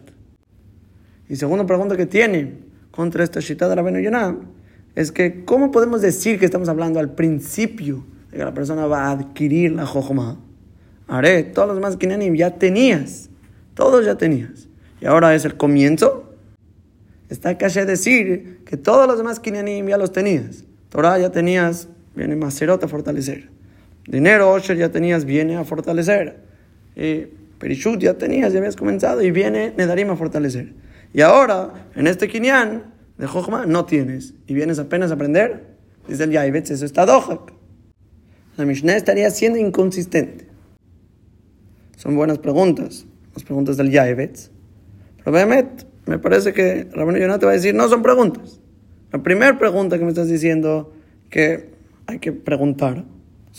[1.28, 2.58] Y segunda pregunta que tiene
[2.90, 4.36] contra esta shita de la Yonah
[4.94, 9.04] es que ¿cómo podemos decir que estamos hablando al principio de que la persona va
[9.04, 10.38] a adquirir la jochma?
[11.06, 13.30] Haré, todos los demás kinanim ya tenías,
[13.74, 14.68] todos ya tenías.
[15.00, 16.34] Y ahora es el comienzo.
[17.28, 20.64] Está casi decir que todos los demás kinanim ya los tenías.
[20.88, 23.50] Torah ya tenías, viene Maserot a fortalecer.
[24.08, 26.40] Dinero, Osher ya tenías, viene a fortalecer.
[26.96, 27.26] Y
[27.58, 30.72] Perishut ya tenías, ya habías comenzado y viene Nedarim a fortalecer.
[31.12, 35.76] Y ahora, en este Kinyan de Jochma, no tienes y vienes apenas a aprender.
[36.08, 37.52] Dice el Yaibetz, eso está Dohak.
[38.56, 40.46] La Mishnah estaría siendo inconsistente.
[41.96, 44.50] Son buenas preguntas, las preguntas del Yaibetz.
[45.18, 48.58] Pero obviamente, me parece que Rabino Yonah te va a decir, no son preguntas.
[49.12, 50.94] La primera pregunta que me estás diciendo
[51.28, 51.72] que
[52.06, 53.04] hay que preguntar.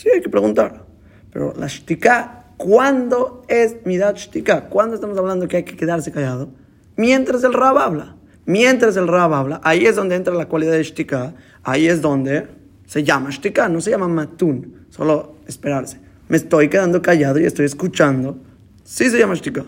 [0.00, 0.86] Sí, hay que preguntar.
[1.30, 4.68] Pero la shtika ¿Cuándo es Midat Shtika?
[4.68, 6.50] ¿Cuándo estamos hablando que hay que quedarse callado?
[6.94, 8.16] Mientras el Rab habla.
[8.44, 11.32] Mientras el Rab habla, ahí es donde entra la cualidad de Shtika.
[11.62, 12.48] Ahí es donde
[12.86, 14.84] se llama Shtika, no se llama Matun.
[14.90, 16.00] Solo esperarse.
[16.28, 18.36] Me estoy quedando callado y estoy escuchando.
[18.84, 19.64] Sí se llama Shtika.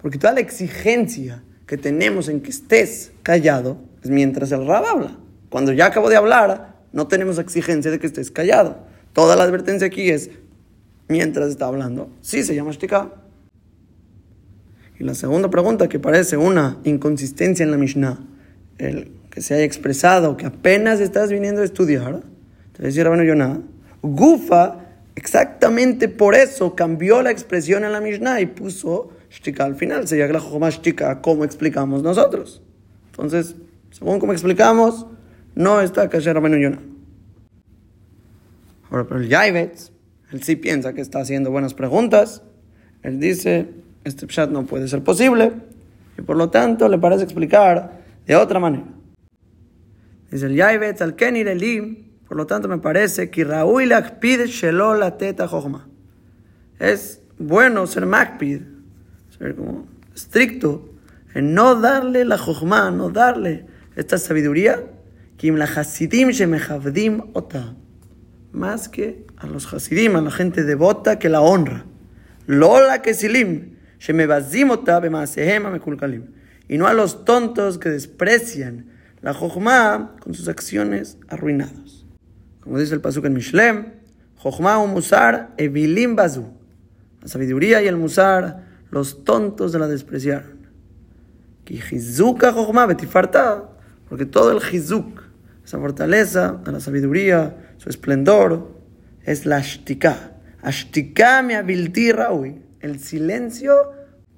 [0.00, 5.18] Porque toda la exigencia que tenemos en que estés callado es mientras el Rab habla.
[5.50, 8.90] Cuando ya acabo de hablar, no tenemos exigencia de que estés callado.
[9.12, 10.30] Toda la advertencia aquí es
[11.08, 12.10] mientras está hablando.
[12.20, 13.10] Sí se llama shtika.
[14.98, 18.20] Y la segunda pregunta, que parece una inconsistencia en la Mishnah,
[18.78, 22.22] el que se haya expresado que apenas estás viniendo a estudiar,
[22.72, 23.04] te decía.
[24.02, 24.78] Gufa,
[25.14, 30.08] exactamente por eso cambió la expresión en la Mishnah y puso shtika al final.
[30.08, 32.62] Se llama más shtika, como explicamos nosotros.
[33.10, 33.56] Entonces,
[33.90, 35.06] según como explicamos,
[35.54, 36.91] no está Kasher Rabenu Yonah.
[38.92, 39.90] Ahora, pero el Yaibetz
[40.32, 42.42] él sí piensa que está haciendo buenas preguntas.
[43.02, 43.68] Él dice,
[44.04, 45.52] este chat no puede ser posible.
[46.18, 48.84] Y por lo tanto le parece explicar de otra manera.
[50.30, 54.94] Dice el Yaibetz al Kenir Elim, por lo tanto me parece que Raúl pide Shelo
[54.94, 55.88] la teta Jochma.
[56.78, 58.60] Es bueno ser Makpid,
[59.38, 60.94] ser como estricto,
[61.34, 64.82] en no darle la Jochma, no darle esta sabiduría,
[65.36, 67.74] Kim la Hasidim Shemechavdim Ota
[68.52, 71.84] más que a los Hasidim, a la gente devota que la honra.
[72.46, 73.76] Lola que silim,
[76.68, 78.86] y no a los tontos que desprecian
[79.20, 82.04] la jochma con sus acciones arruinadas.
[82.60, 83.92] Como dice el pasuk en Mishlem,
[84.36, 86.46] jochma o musar evilim bazu.
[87.20, 90.62] La sabiduría y el musar los tontos la despreciaron.
[94.08, 95.22] Porque todo el Hizuk,
[95.64, 98.76] esa fortaleza de la sabiduría, su esplendor,
[99.24, 100.34] es la Ashtika.
[100.62, 101.60] Ashtika me
[102.12, 102.62] raui.
[102.80, 103.74] El silencio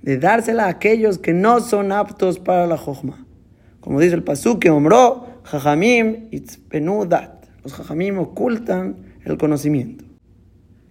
[0.00, 3.26] de dársela a aquellos que no son aptos para la Jochma.
[3.80, 7.44] Como dice el Pasuk que ombró, Jajamim itzpenudat.
[7.62, 10.04] Los Jajamim ocultan el conocimiento.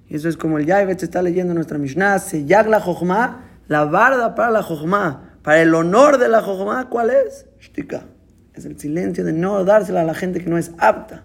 [0.08, 3.86] Y eso es como el se está leyendo en nuestra Mishnah, Seyag la Jochma, la
[3.86, 7.48] barda para la Jochma, para el honor de la Jochma, ¿cuál es?
[7.60, 8.06] Shtika.
[8.54, 11.24] Es el silencio de no dársela a la gente que no es apta.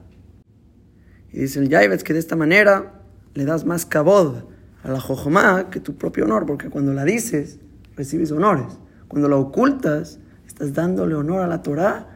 [1.33, 2.93] Y dice el que de esta manera
[3.35, 4.45] le das más cabod
[4.83, 7.59] a la Jochma que tu propio honor, porque cuando la dices,
[7.97, 8.79] recibes honores.
[9.09, 12.07] Cuando la ocultas, estás dándole honor a la Torah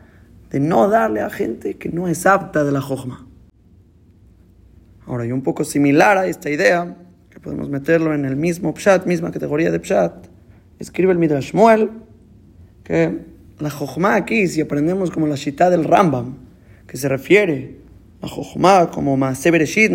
[0.51, 3.27] de no darle a gente que no es apta de la Jochma.
[5.07, 6.97] Ahora, y un poco similar a esta idea,
[7.31, 10.27] que podemos meterlo en el mismo Pshat, misma categoría de Pshat,
[10.79, 11.91] escribe el Midrash Muel
[12.85, 13.19] que
[13.59, 16.37] la Jochma aquí, si aprendemos como la Shita del Rambam,
[16.87, 17.82] que se refiere
[18.23, 19.93] a Jochma como Maase Bereshit,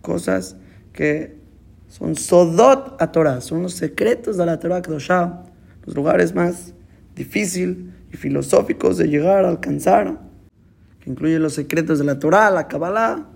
[0.00, 0.56] cosas
[0.92, 1.36] que
[1.88, 5.42] son Sodot a Torah, son los secretos de la Torah Kedoshah,
[5.84, 6.74] los lugares más
[7.14, 7.76] difíciles
[8.12, 10.20] y filosóficos de llegar a alcanzar,
[11.00, 13.26] que incluye los secretos de la Torah, la Kabbalah,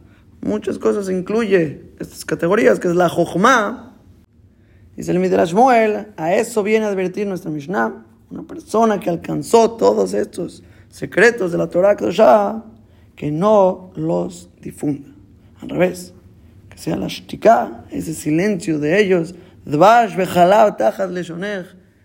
[0.41, 3.97] muchas cosas incluye estas categorías, que es la Jochma.
[4.97, 9.73] Dice el Midrash Moel, a eso viene a advertir nuestra Mishnah, una persona que alcanzó
[9.73, 12.65] todos estos secretos de la Torah Kedoshah,
[13.21, 15.11] que no los difunda.
[15.61, 16.15] Al revés,
[16.71, 19.35] que sea la shtika, ese silencio de ellos,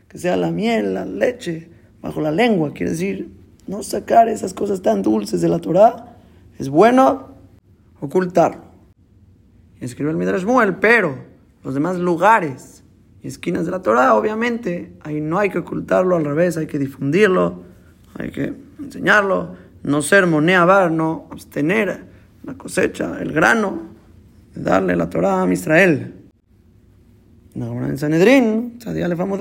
[0.09, 1.69] que sea la miel, la leche
[2.01, 3.31] bajo la lengua, quiere decir,
[3.65, 6.17] no sacar esas cosas tan dulces de la Torah,
[6.59, 7.29] es bueno
[8.01, 8.65] ocultarlo.
[9.79, 11.15] Escribió el Midrash Muel, pero
[11.63, 12.83] los demás lugares
[13.23, 16.77] y esquinas de la Torah, obviamente, ahí no hay que ocultarlo, al revés, hay que
[16.77, 17.63] difundirlo,
[18.15, 22.05] hay que enseñarlo, no ser moneda no abstener
[22.43, 23.83] la cosecha, el grano,
[24.53, 26.13] de darle la Torah a Israel.
[27.55, 28.79] En Sanedrín,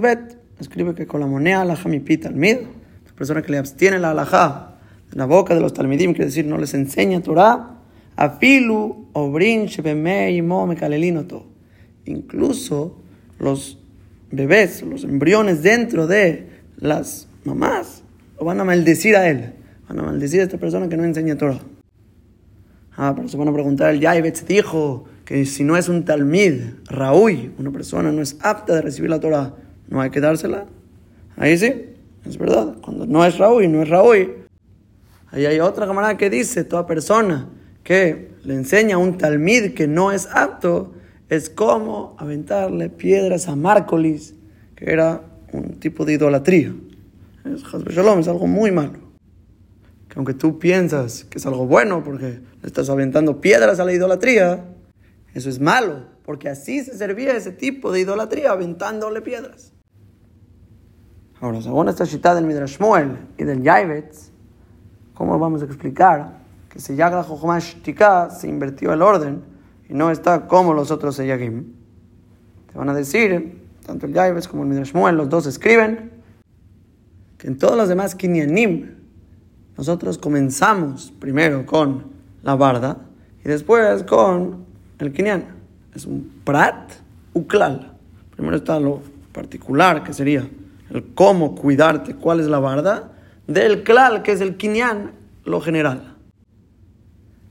[0.00, 2.58] Bet, escribe que con la moneda la jamipita al mid,
[3.06, 4.76] la persona que le abstiene la alajá
[5.10, 7.70] en la boca de los talmidim, quiere decir, no les enseña Torah,
[8.16, 11.46] Afilu, obrin, shebemei, mo, mekalelinoto.
[12.04, 13.00] Incluso
[13.40, 13.78] los
[14.30, 18.02] bebés, los embriones dentro de las mamás,
[18.38, 19.63] lo van a maldecir a él.
[19.88, 21.60] Van a maldecir a esta persona que no enseña Torah.
[22.96, 26.60] Ah, pero se van a preguntar, el Yaibetz dijo que si no es un talmid,
[26.88, 29.54] Raúl, una persona no es apta de recibir la Torah,
[29.88, 30.66] no hay que dársela.
[31.36, 31.72] Ahí sí,
[32.24, 32.76] es verdad.
[32.80, 34.46] Cuando no es Raúl, no es Raúl.
[35.30, 37.48] Ahí hay otra camarada que dice, toda persona
[37.82, 40.92] que le enseña a un talmid que no es apto,
[41.28, 44.34] es como aventarle piedras a Márcolis,
[44.76, 46.74] que era un tipo de idolatría.
[47.44, 49.03] Es, es algo muy malo.
[50.14, 53.92] Que aunque tú piensas que es algo bueno porque le estás aventando piedras a la
[53.92, 54.64] idolatría,
[55.34, 59.72] eso es malo, porque así se servía ese tipo de idolatría, aventándole piedras.
[61.40, 64.30] Ahora, según esta cita del Midrash Muel y del Yaivetz,
[65.14, 69.42] ¿cómo vamos a explicar que se la Shtika se invirtió el orden
[69.88, 71.72] y no está como los otros Seyagim.
[72.72, 76.12] Te van a decir, tanto el Yaives como el Midrash los dos escriben,
[77.36, 79.03] que en todos los demás Kinyanim,
[79.76, 82.04] nosotros comenzamos primero con
[82.42, 82.98] la barda
[83.44, 84.64] y después con
[84.98, 85.44] el Kinyan.
[85.94, 86.92] Es un prat
[87.32, 87.92] uklal.
[88.34, 90.48] Primero está lo particular, que sería
[90.90, 93.12] el cómo cuidarte, cuál es la barda,
[93.46, 95.12] del klal, que es el Kinyan,
[95.44, 96.14] lo general.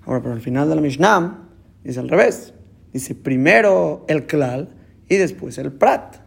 [0.05, 1.39] Ahora, pero al final de la Mishnah
[1.83, 2.53] dice al revés.
[2.91, 4.69] Dice primero el klal
[5.09, 6.17] y después el prat.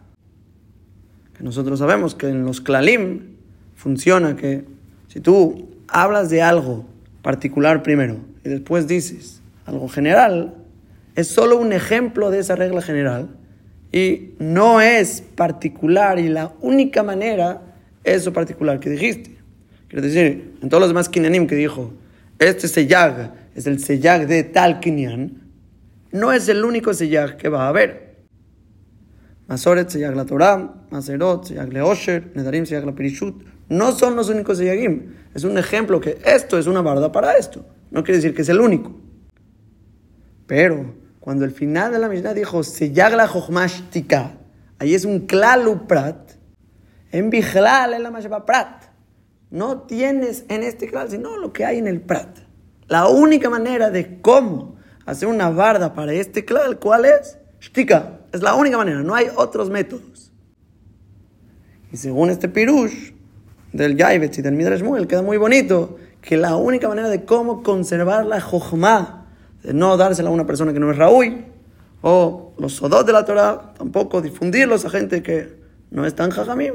[1.33, 3.37] Que nosotros sabemos que en los klalim
[3.75, 4.65] funciona que
[5.07, 6.85] si tú hablas de algo
[7.21, 10.55] particular primero y después dices algo general,
[11.15, 13.29] es solo un ejemplo de esa regla general
[13.91, 17.61] y no es particular y la única manera
[18.03, 19.35] es eso particular que dijiste.
[19.87, 21.93] Quiere decir, en todos los demás kinanim que dijo,
[22.39, 24.79] este se llaga es el seyag de tal
[26.11, 28.17] no es el único seyag que va a haber.
[29.47, 34.29] Masoret, seyag la Torah, Maserot, seyag le Osher, Nedarim, seyag la Pirishut, no son los
[34.29, 35.15] únicos seyagim.
[35.33, 37.65] Es un ejemplo que esto es una barda para esto.
[37.91, 38.91] No quiere decir que es el único.
[40.45, 44.37] Pero cuando el final de la Mishnah dijo seyag la Jochmash Tika,
[44.79, 46.31] ahí es un klalu prat,
[47.11, 48.83] en Bichlal en la prat.
[49.49, 52.39] No tienes en este klal, sino lo que hay en el prat.
[52.87, 54.75] La única manera de cómo
[55.05, 57.37] hacer una barda para este clal, ¿cuál es?
[57.59, 58.21] Shtika.
[58.33, 60.31] Es la única manera, no hay otros métodos.
[61.91, 63.13] Y según este pirush
[63.77, 67.63] del Yaivetz y del Midrash Muel, queda muy bonito que la única manera de cómo
[67.63, 69.27] conservar la Jochma,
[69.63, 71.45] de no dársela a una persona que no es Raúl,
[72.01, 75.55] o los sodot de la Torah, tampoco difundirlos a gente que
[75.91, 76.73] no es tan jajamim.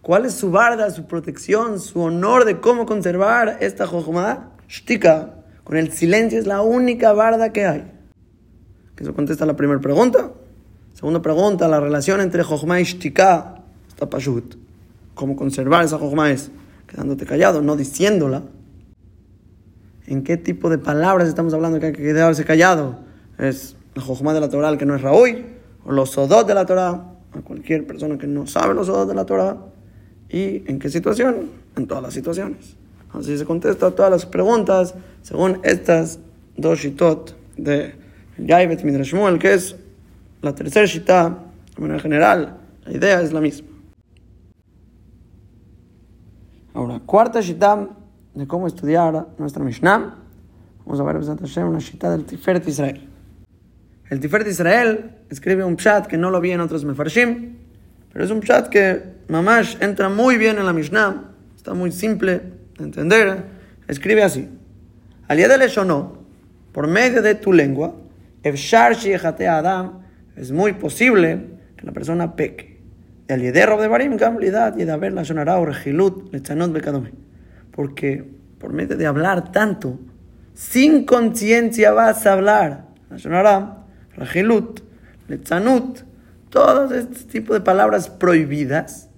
[0.00, 4.52] ¿Cuál es su barda, su protección, su honor de cómo conservar esta Jochma?
[4.68, 7.92] Shtika, con el silencio es la única barda que hay.
[8.96, 10.32] Que eso contesta la primera pregunta.
[10.94, 14.63] Segunda pregunta, la relación entre Jochma y Shtika está pashut.
[15.14, 16.50] ¿Cómo conservar esa Jochma es?
[16.86, 18.42] Quedándote callado, no diciéndola.
[20.06, 22.98] ¿En qué tipo de palabras estamos hablando que hay que quedarse callado?
[23.38, 25.44] Es la Jochma de la Torah, que no es Raúl,
[25.84, 29.14] o los Sodot de la Torah, a cualquier persona que no sabe los Sodot de
[29.14, 29.56] la Torah.
[30.28, 31.50] ¿Y en qué situación?
[31.76, 32.76] En todas las situaciones.
[33.12, 36.18] Así se contesta todas las preguntas según estas
[36.56, 37.94] dos shitot de
[38.38, 39.76] Yaivet Midrash que es
[40.42, 41.38] la tercera shita,
[41.74, 43.73] de manera general, la idea es la misma.
[46.74, 47.88] Ahora, cuarta shita
[48.34, 50.16] de cómo estudiar nuestra Mishnah.
[50.84, 53.08] Vamos a ver una shita del Tiferet Israel.
[54.10, 57.58] El Tiferet Israel escribe un pshat que no lo vi en otros mefarshim,
[58.12, 62.42] pero es un pshat que mamash entra muy bien en la Mishnah, está muy simple
[62.76, 63.44] de entender.
[63.86, 64.48] Escribe así:
[65.28, 66.18] Aliadele no,
[66.72, 67.94] por medio de tu lengua,
[68.42, 68.96] Efshar
[69.48, 70.00] Adam,
[70.34, 71.40] es muy posible
[71.76, 72.73] que la persona peque.
[73.28, 77.12] Alieder de Barim, Gamlidad, y de haber la sonará o regilut, lechanot bekadome.
[77.70, 78.24] Porque
[78.58, 79.98] por medio de hablar tanto,
[80.52, 82.86] sin conciencia vas a hablar.
[83.10, 83.84] La sonará,
[84.16, 84.80] regilut,
[85.28, 86.00] lechanut,
[86.50, 89.08] todos estos tipos de palabras prohibidas,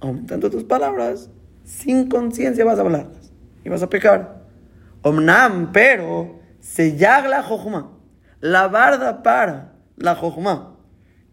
[0.00, 1.30] aumentando tus palabras,
[1.64, 3.32] sin conciencia vas a hablarlas
[3.64, 4.40] y vas a pecar.
[5.02, 7.90] Omnam, pero se la jojma,
[8.40, 10.69] la barda para la jojma.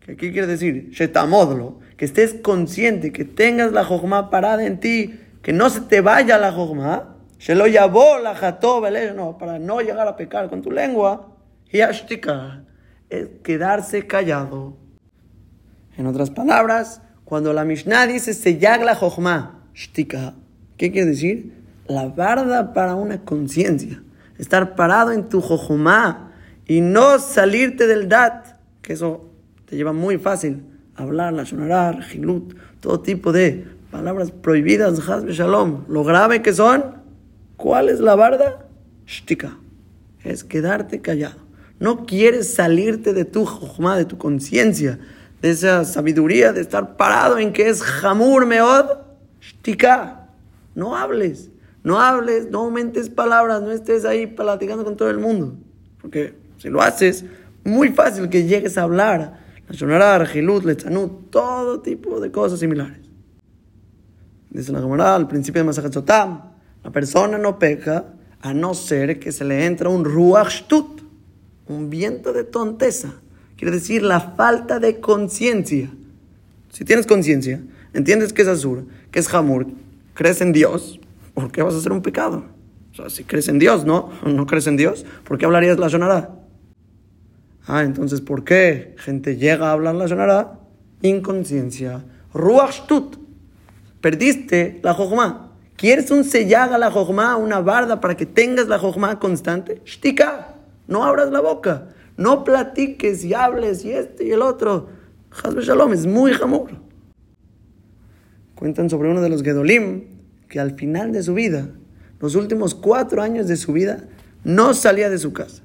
[0.08, 5.20] Que aquí quiere decir, shetamodlo, que estés consciente, que tengas la jojma parada en ti,
[5.42, 7.18] que no se te vaya la jojma.
[7.40, 8.34] Se lo llevó la
[9.14, 11.36] no, para no llegar a pecar con tu lengua.
[11.70, 12.64] Y ashtika
[13.10, 14.78] es quedarse callado.
[15.98, 20.36] En otras palabras, cuando la Mishnah dice sellag la jochma, shtika,
[20.78, 21.52] ¿qué quiere decir?
[21.88, 24.02] La barda para una conciencia.
[24.38, 26.32] Estar parado en tu jochma
[26.66, 29.27] y no salirte del dat, que eso
[29.68, 30.64] te lleva muy fácil.
[30.96, 35.84] Hablar, la shonarar, jilut, todo tipo de palabras prohibidas, shalom.
[35.88, 36.84] Lo grave que son,
[37.56, 38.66] ¿cuál es la barda?
[39.06, 39.58] Shtika.
[40.24, 41.38] Es quedarte callado.
[41.80, 45.00] No quieres salirte de tu jochma, de tu conciencia
[45.42, 48.98] de esa sabiduría de estar parado en que es jamur meod,
[49.42, 50.30] shtika.
[50.76, 51.50] No hables,
[51.84, 55.56] no hables, no aumentes palabras, no estés ahí platicando con todo el mundo.
[56.02, 57.26] Porque si lo haces,
[57.64, 59.47] muy fácil que llegues a hablar.
[59.68, 63.08] La shonarar, gilut, lechanut, todo tipo de cosas similares.
[64.50, 66.42] Dice la Gemara al principio de Masachet Sotam,
[66.84, 70.64] la persona no peca a no ser que se le entra un ruach
[71.68, 73.14] un viento de tonteza
[73.58, 75.90] Quiere decir la falta de conciencia.
[76.72, 77.60] Si tienes conciencia,
[77.92, 79.66] entiendes que es azur, que es hamur,
[80.14, 81.00] crees en Dios,
[81.34, 82.46] ¿por qué vas a hacer un pecado?
[82.92, 84.12] O sea, si crees en Dios, ¿no?
[84.26, 85.06] ¿No crees en Dios?
[85.24, 86.37] ¿Por qué hablarías la sonará?
[87.68, 90.60] Ah, entonces, ¿por qué gente llega a hablar la sonará?
[91.02, 92.06] Inconsciencia.
[92.34, 92.88] Ruach
[94.00, 95.52] Perdiste la jojma.
[95.76, 99.82] ¿Quieres un sellaga la jojma, una barda para que tengas la jojma constante?
[99.86, 100.56] Shtika.
[100.88, 101.90] No abras la boca.
[102.16, 104.88] No platiques y hables y este y el otro.
[105.44, 106.72] Hazbe Shalom es muy jamur.
[108.56, 110.06] Cuentan sobre uno de los Gedolim
[110.48, 111.70] que al final de su vida,
[112.22, 114.06] los últimos cuatro años de su vida,
[114.46, 115.62] no salía de su casa.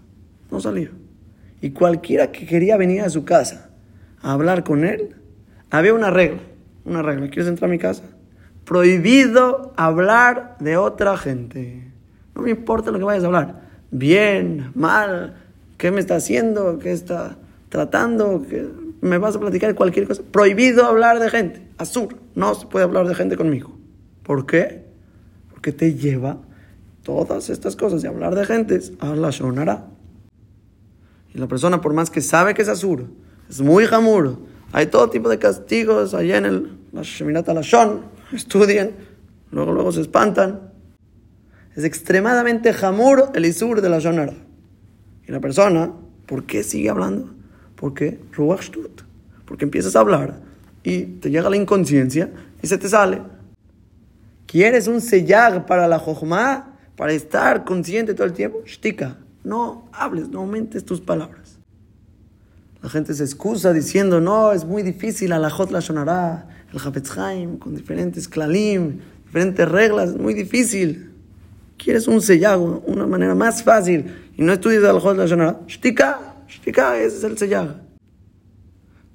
[0.51, 0.91] No salía.
[1.63, 3.71] Y cualquiera que quería venir a su casa
[4.21, 5.17] a hablar con él,
[5.71, 6.43] había una regla.
[6.85, 7.29] Una regla.
[7.29, 8.05] ¿Quieres entrar a mi casa?
[8.67, 11.91] Prohibido hablar de otra gente.
[12.35, 13.63] No me importa lo que vayas a hablar.
[13.91, 15.37] Bien, mal,
[15.83, 16.79] ¿Qué me está haciendo?
[16.79, 17.39] ¿Qué está
[17.69, 18.47] tratando?
[18.49, 18.69] ¿Qué?
[19.01, 20.23] ¿Me vas a platicar cualquier cosa?
[20.31, 21.67] Prohibido hablar de gente.
[21.77, 22.19] Azur.
[22.37, 23.77] No se puede hablar de gente conmigo.
[24.23, 24.85] ¿Por qué?
[25.51, 26.39] Porque te lleva
[27.03, 29.89] todas estas cosas de hablar de gente a la shonara.
[31.35, 33.07] Y la persona, por más que sabe que es azur,
[33.49, 34.39] es muy jamur.
[34.73, 38.03] Hay todo tipo de castigos allá en el, la Sheminata Lashon.
[38.33, 38.93] Estudian,
[39.51, 40.73] luego, luego se espantan.
[41.75, 44.35] Es extremadamente jamur el isur de la shonara.
[45.27, 45.93] Y la persona,
[46.27, 47.31] ¿por qué sigue hablando?
[47.77, 48.21] Porque
[49.47, 50.41] porque empiezas a hablar
[50.83, 52.31] y te llega la inconsciencia
[52.63, 53.23] y se te sale.
[54.47, 56.79] ¿Quieres un sellar para la jojma?
[56.97, 58.63] Para estar consciente todo el tiempo?
[58.67, 59.17] Shtika.
[59.45, 61.59] No hables, no aumentes tus palabras.
[62.83, 67.17] La gente se excusa diciendo, no, es muy difícil, la jot la sonará, el Hafetz
[67.17, 71.13] Haim, con diferentes klalim, diferentes reglas, es muy difícil.
[71.77, 76.45] Quieres un sellago, una manera más fácil, y no estudias al Jod la Shonara, shtika,
[76.49, 77.75] shtika, ese es el sellago.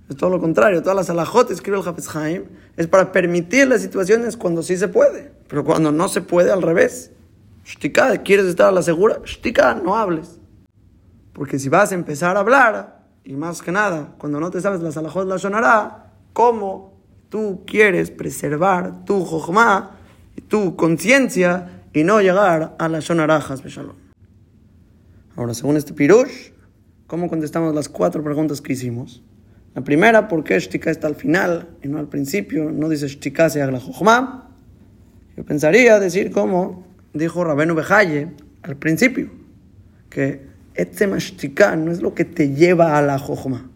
[0.09, 2.07] Es todo lo contrario, todas las alajot, escribe el Hafez
[2.77, 6.61] es para permitir las situaciones cuando sí se puede, pero cuando no se puede, al
[6.61, 7.11] revés.
[7.67, 9.19] Shtika, ¿quieres estar a la segura?
[9.25, 10.39] Shtika, no hables.
[11.33, 14.81] Porque si vas a empezar a hablar, y más que nada, cuando no te sabes
[14.81, 16.97] las alajot la sonará, ¿cómo
[17.27, 19.97] tú quieres preservar tu jochma
[20.37, 23.61] y tu conciencia y no llegar a las sonarajas,
[25.35, 26.51] Ahora, según este pirush,
[27.05, 29.21] ¿cómo contestamos las cuatro preguntas que hicimos?
[29.75, 32.71] La primera, ¿por qué Shtika está al final y no al principio?
[32.71, 34.49] No dice Shtika se haga la Jochma.
[35.35, 38.29] Yo pensaría decir como dijo Rabenu Bejaye
[38.63, 39.29] al principio,
[40.09, 43.69] que Etzema Shtika no es lo que te lleva a la Jochma.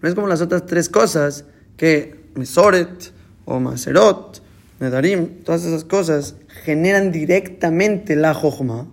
[0.00, 3.12] No es como las otras tres cosas que Mesoret
[3.46, 4.42] o Maserot,
[4.80, 8.86] Nedarim, todas esas cosas generan directamente la Jochma.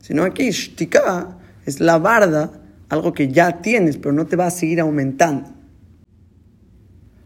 [0.00, 2.52] Sino aquí Shtika es la barda
[2.88, 5.50] algo que ya tienes, pero no te va a seguir aumentando.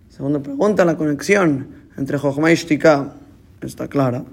[0.08, 3.14] Segunda pregunta, la conexión entre Jochma y Shtika
[3.60, 4.24] está clara,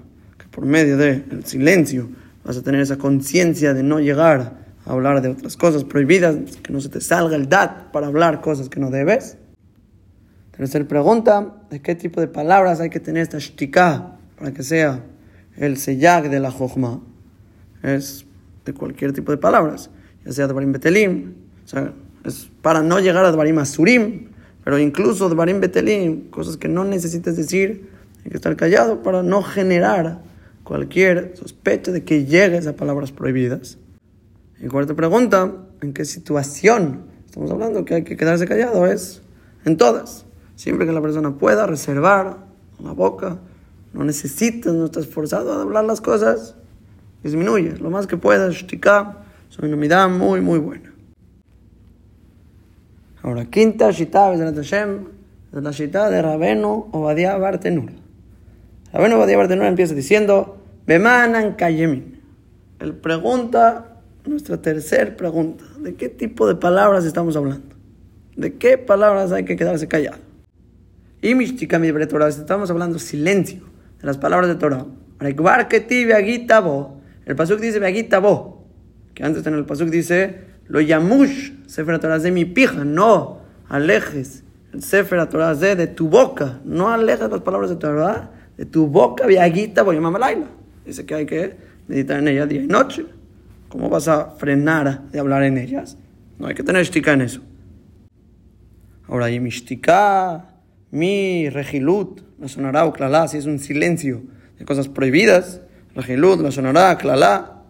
[0.56, 2.08] por medio del silencio
[2.42, 4.54] vas a tener esa conciencia de no llegar
[4.86, 8.40] a hablar de otras cosas prohibidas, que no se te salga el dat para hablar
[8.40, 9.36] cosas que no debes.
[10.56, 15.04] Tercera pregunta, ¿de qué tipo de palabras hay que tener esta Shtika para que sea
[15.58, 17.02] el sellag de la Jochma?
[17.82, 18.24] Es
[18.64, 19.90] de cualquier tipo de palabras
[20.24, 21.34] ya sea Dvarim Betelim,
[21.64, 21.92] o sea,
[22.24, 24.28] es para no llegar a Dvarim Asurim,
[24.64, 27.90] pero incluso Dvarim Betelim, cosas que no necesitas decir,
[28.24, 30.25] hay que estar callado para no generar
[30.66, 33.78] cualquier sospecha de que llegues a palabras prohibidas.
[34.60, 38.84] Y cuarta pregunta, ¿en qué situación estamos hablando que hay que quedarse callado?
[38.86, 39.22] Es
[39.64, 40.26] en todas.
[40.56, 42.38] Siempre que la persona pueda reservar
[42.82, 43.38] la boca,
[43.92, 46.56] no necesitas, no estás forzado a hablar las cosas,
[47.22, 50.92] disminuye lo más que puedas, shtika, es una muy, muy buena.
[53.22, 54.40] Ahora, quinta shita, es
[55.52, 58.05] la shita de Rabenu Obadiah Bartenura.
[58.96, 62.18] Rabenu Obadiah Bartenura empieza diciendo, Bemanan Kayemin.
[62.78, 67.76] Él pregunta, nuestra tercera pregunta, ¿de qué tipo de palabras estamos hablando?
[68.36, 70.16] ¿De qué palabras hay que quedarse callado?
[71.20, 73.64] Y Mishtika mi estamos hablando silencio
[74.00, 74.86] de las palabras de Torah.
[75.20, 75.36] El
[77.36, 78.64] pasuk dice bo
[79.12, 84.42] que antes en el pasuk dice, lo yamush, Sefer Torah de mi pija, no alejes
[84.72, 89.26] el Sefer Torah de tu boca, no alejes las palabras de Torah de tu boca,
[89.26, 90.46] viaguita, voy a laila.
[90.84, 91.56] Dice que hay que
[91.88, 93.04] meditar en ellas día y noche.
[93.68, 95.96] ¿Cómo vas a frenar de hablar en ellas?
[96.38, 97.40] No hay que tener shtika en eso.
[99.08, 99.50] Ahora, y mi
[100.90, 104.22] mi regilut, la sonará o clalá, si es un silencio
[104.58, 105.60] de cosas prohibidas,
[105.94, 107.62] regilut, la sonará, clalá,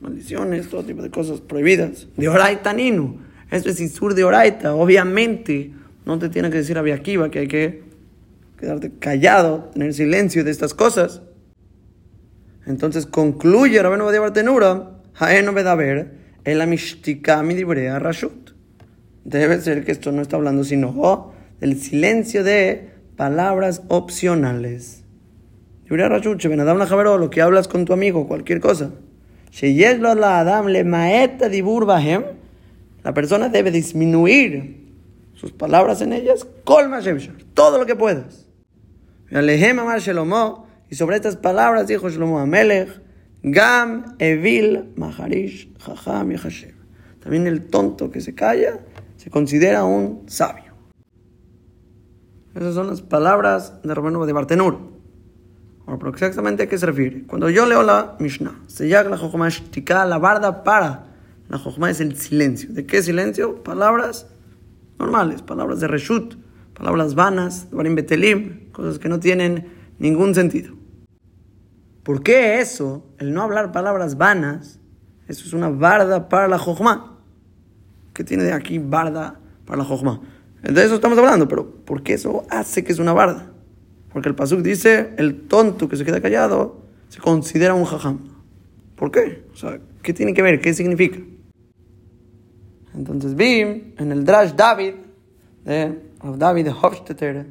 [0.00, 2.08] maldiciones, todo tipo de cosas prohibidas.
[2.16, 3.18] De Oraita Ninu.
[3.50, 4.74] Esto es Isur de Oraita.
[4.74, 5.72] Obviamente,
[6.04, 7.85] no te tiene que decir a Biakiva que hay que
[8.58, 11.22] quedarte callado, tener silencio de estas cosas.
[12.66, 16.12] Entonces concluye Rabenu Badia Bartenura, Haeno Bedaber,
[16.44, 18.52] el Amishtika Midibrea Rashut.
[19.24, 25.04] Debe ser que esto no está hablando sino del silencio de palabras opcionales.
[25.84, 28.90] Dibrea Rashut, lo que hablas con tu amigo, cualquier cosa
[33.04, 34.86] la persona debe disminuir
[35.34, 36.46] sus palabras en ellas,
[37.54, 38.45] todo lo que puedas.
[39.30, 43.00] Y sobre estas palabras dijo Shlomo Amelech,
[43.42, 46.74] Gam, Evil, Maharish, Jajam y Hashem.
[47.20, 48.80] También el tonto que se calla
[49.16, 50.74] se considera un sabio.
[52.54, 54.78] Esas son las palabras de Romano de Bartenur.
[55.84, 57.24] Bueno, pero exactamente a qué se refiere.
[57.26, 59.48] Cuando yo leo la Mishnah, se llama la Jochma
[60.06, 61.06] la barda para.
[61.48, 62.72] La Jochma es el silencio.
[62.72, 63.62] ¿De qué silencio?
[63.62, 64.28] Palabras
[64.98, 66.34] normales, palabras de Reshut,
[66.76, 69.68] palabras vanas, Betelim, cosas que no tienen
[69.98, 70.74] ningún sentido.
[72.02, 74.78] ¿Por qué eso, el no hablar palabras vanas,
[75.26, 77.18] eso es una barda para la Jochma?
[78.12, 80.20] ¿Qué tiene aquí barda para la Jochma?
[80.62, 83.52] De eso estamos hablando, pero ¿por qué eso hace que es una barda?
[84.12, 88.20] Porque el Pasuk dice, el tonto que se queda callado se considera un jajam.
[88.96, 89.44] ¿Por qué?
[89.52, 90.60] O sea, ¿qué tiene que ver?
[90.60, 91.18] ¿Qué significa?
[92.94, 93.60] Entonces vi
[93.98, 94.94] en el Drash David,
[95.64, 97.46] de David Hofstetter,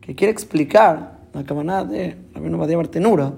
[0.00, 3.32] que quiere explicar la cabana de Rabino Badia Bartenura,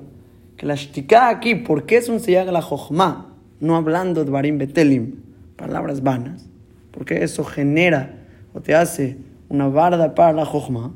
[0.57, 3.33] que la shtika aquí, ¿por qué es un seyag la jochma?
[3.61, 5.17] No hablando de barim betelim,
[5.57, 6.47] palabras vanas.
[6.91, 8.17] Porque eso genera
[8.53, 9.17] o te hace
[9.49, 10.93] una barda para la jochma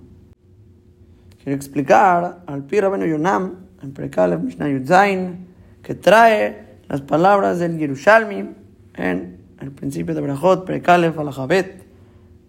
[1.48, 5.46] quiere explicar al Pi Rabenu Yonam, en Prekalev Mishnah Yudzain,
[5.82, 8.50] que trae las palabras del Yerushalmi
[8.96, 11.86] en el principio de Brajot, Prekalev Alajabet,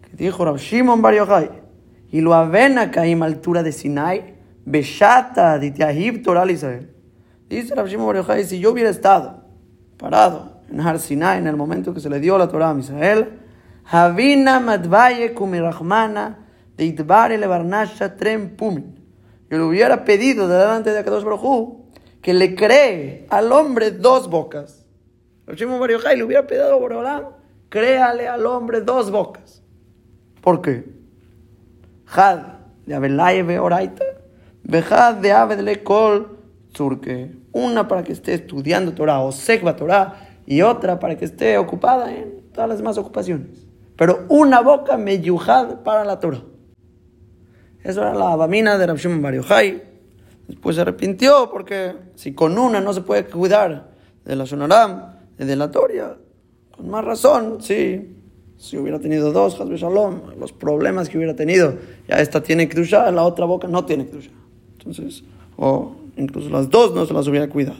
[0.09, 1.49] que dijo Rab Shimon Bar Yochai,
[2.11, 4.35] y lo avena caim altura de Sinai,
[4.65, 6.89] Beshata Dityahib Torah Israel.
[7.47, 9.43] Dice Rab Shimon Bar Yochai, si yo hubiera estado
[9.97, 13.39] parado en Har Sinai en el momento que se le dio la Torah a Israel,
[13.85, 16.45] Havina Madvaye Kumirachmana
[16.77, 18.95] de Itbar el Barnasha Trem Pumin.
[19.49, 21.79] Yo le hubiera pedido delante de Akadosh Baruj
[22.21, 24.85] que le cree al hombre dos bocas.
[25.47, 27.23] Rab Shimon Bar Yochai le hubiera pedido a Boreolam,
[27.69, 29.58] créale al hombre dos bocas.
[30.41, 30.85] ¿Por qué?
[32.07, 34.03] Had de Abelaye Oraita,
[34.63, 36.37] Bejad de Abedle Kol
[36.73, 37.35] Tzurke.
[37.51, 42.13] Una para que esté estudiando Torah o Sekba Torah y otra para que esté ocupada
[42.13, 43.67] en todas las demás ocupaciones.
[43.95, 46.43] Pero una boca meyuhad para la Torah.
[47.83, 49.83] Eso era la abamina de Rav Shimon Bar Yochai.
[50.47, 53.91] Después se arrepintió porque si con una no se puede cuidar
[54.25, 56.17] de la Sonaram, de la Toria,
[56.75, 58.18] con más razón, sí.
[58.59, 61.75] Si hubiera tenido dos, Shalom, los problemas que hubiera tenido,
[62.09, 64.31] ya esta tiene Kedusha, la otra boca no tiene Kedusha.
[64.77, 65.23] Entonces,
[65.55, 67.77] o incluso las dos no se las hubiera cuidado.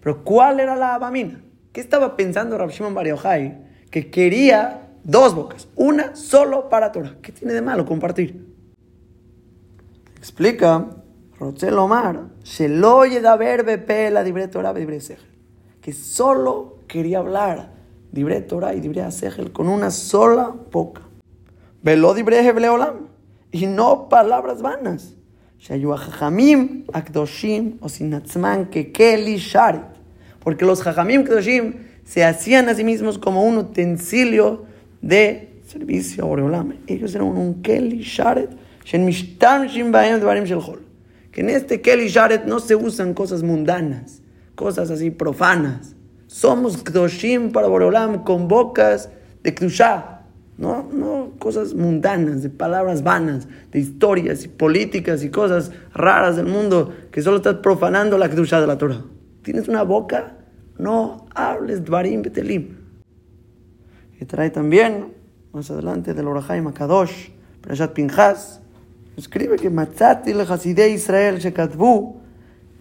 [0.00, 1.42] Pero ¿cuál era la abamina?
[1.72, 3.58] ¿Qué estaba pensando Rav Shimon Bar Yochai?
[3.90, 7.16] Que quería dos bocas, una solo para Torah.
[7.20, 8.54] ¿Qué tiene de malo compartir?
[10.16, 10.90] Explica
[11.40, 13.00] Rotzel Omar, Shelo
[13.36, 14.72] ver bepe la dibre Torah
[15.80, 17.79] que solo quería hablar
[18.12, 21.02] Dibre Torah y Dibre Asegel con una sola boca.
[21.82, 23.08] Velo Dibre Hebleolam.
[23.52, 25.14] Y no palabras vanas.
[25.58, 29.82] Shayu Jajamim, Akdoshim, Osinatzman, Kekeli, Sharet.
[30.42, 34.64] Porque los Jajamim Kedoshim se hacían a sí mismos como un utensilio
[35.02, 36.74] de servicio a Boreolam.
[36.86, 38.50] Ellos eran un Keli, Sharet.
[38.84, 39.08] Que en
[41.50, 44.22] este Keli, Sharet no se usan cosas mundanas,
[44.54, 45.94] cosas así profanas
[46.30, 49.08] somos kedoshim para Boreolam con bocas
[49.42, 50.22] de kedushah.
[50.58, 56.46] No, no cosas mundanas, de palabras vanas, de historias y políticas y cosas raras del
[56.46, 59.02] mundo que solo estás profanando la kedusha de la Torah.
[59.42, 60.36] ¿Tienes una boca?
[60.78, 62.76] No hables dvarim betelim.
[64.20, 65.12] Y trae también,
[65.52, 68.60] más adelante, del Orahai Makadosh, Perashat Pinchas,
[69.16, 72.19] escribe que Matzati le Hasidei Israel Shekatbu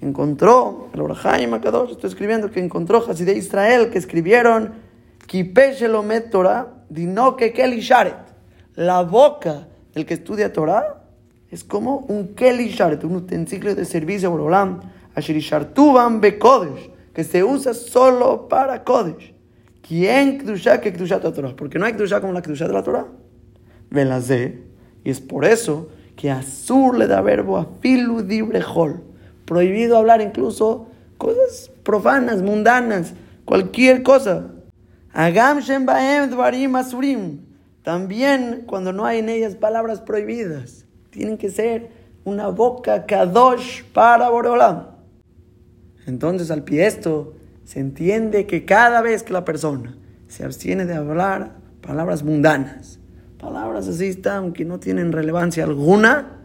[0.02, 4.74] encontró, el Orahai Makadosh está escribiendo que encontró Hasidei Israel que escribieron
[5.28, 8.16] Kipesh Elomet Torah Dino que Keli Sharet.
[8.76, 11.04] La boca del que estudia Torah
[11.52, 14.80] es como un Keli Sharet, un utensilio de servicio a Borolam.
[15.16, 19.34] Asherishartuban be Kodesh, que se usa solo para Kodesh.
[19.88, 21.56] ¿Quién Kdusha que Kdusha Torah?
[21.56, 23.06] Porque no hay Kdusha como la Kdusha de la Torah.
[23.90, 24.64] Velazé.
[25.04, 29.02] Y es por eso que Azur le da verbo a filu dibrejol.
[29.50, 34.52] Prohibido hablar incluso cosas profanas, mundanas, cualquier cosa.
[37.82, 40.86] También cuando no hay en ellas palabras prohibidas.
[41.10, 41.90] Tienen que ser
[42.26, 44.90] una boca kadosh para Boreolam.
[46.06, 47.34] Entonces, al pie esto,
[47.64, 49.98] se entiende que cada vez que la persona
[50.28, 53.00] se abstiene de hablar palabras mundanas,
[53.40, 56.39] palabras así están que no tienen relevancia alguna,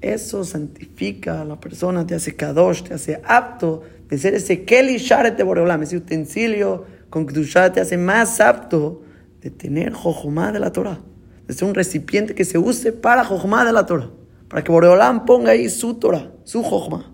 [0.00, 4.98] eso santifica a la persona, te hace kadosh, te hace apto de ser ese keli
[4.98, 9.02] sharet de Boreolam, ese utensilio con Kedushá te hace más apto
[9.40, 11.00] de tener Jojomá de la Torah,
[11.46, 14.10] de ser un recipiente que se use para Jojomá de la Torah,
[14.48, 17.12] para que Boreolán ponga ahí su Torah, su Jojomá.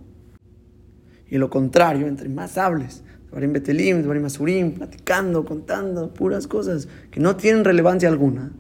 [1.29, 7.21] Y lo contrario, entre más hables, Barim Betelim, Barim Asurim, platicando, contando puras cosas que
[7.21, 8.53] no tienen relevancia alguna,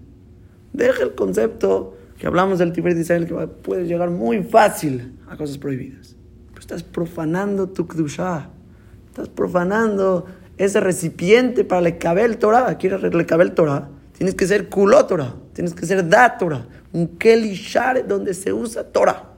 [0.73, 5.37] deja el concepto que hablamos del Tiber de Israel, que puede llegar muy fácil a
[5.37, 6.15] cosas prohibidas.
[6.51, 8.49] Pero estás profanando tu Kedushá,
[9.09, 12.79] estás profanando ese recipiente para el cabel Torah.
[12.79, 13.89] ¿Quieres el Torah?
[14.17, 15.35] Tienes que ser culó Torah.
[15.53, 16.65] Tienes que ser da Torah.
[16.93, 19.33] Un kelishar donde se usa Torah.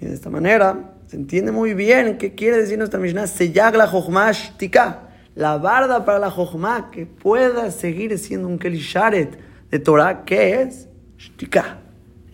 [0.00, 3.28] Y de esta manera se entiende muy bien qué quiere decir nuestra Mishnah.
[3.28, 5.10] Seyag la jochmash tika.
[5.36, 9.38] La barda para la jochma que pueda seguir siendo un kelisharet
[9.70, 10.24] de Torah.
[10.24, 10.88] ¿Qué es?
[11.24, 11.78] Shtika.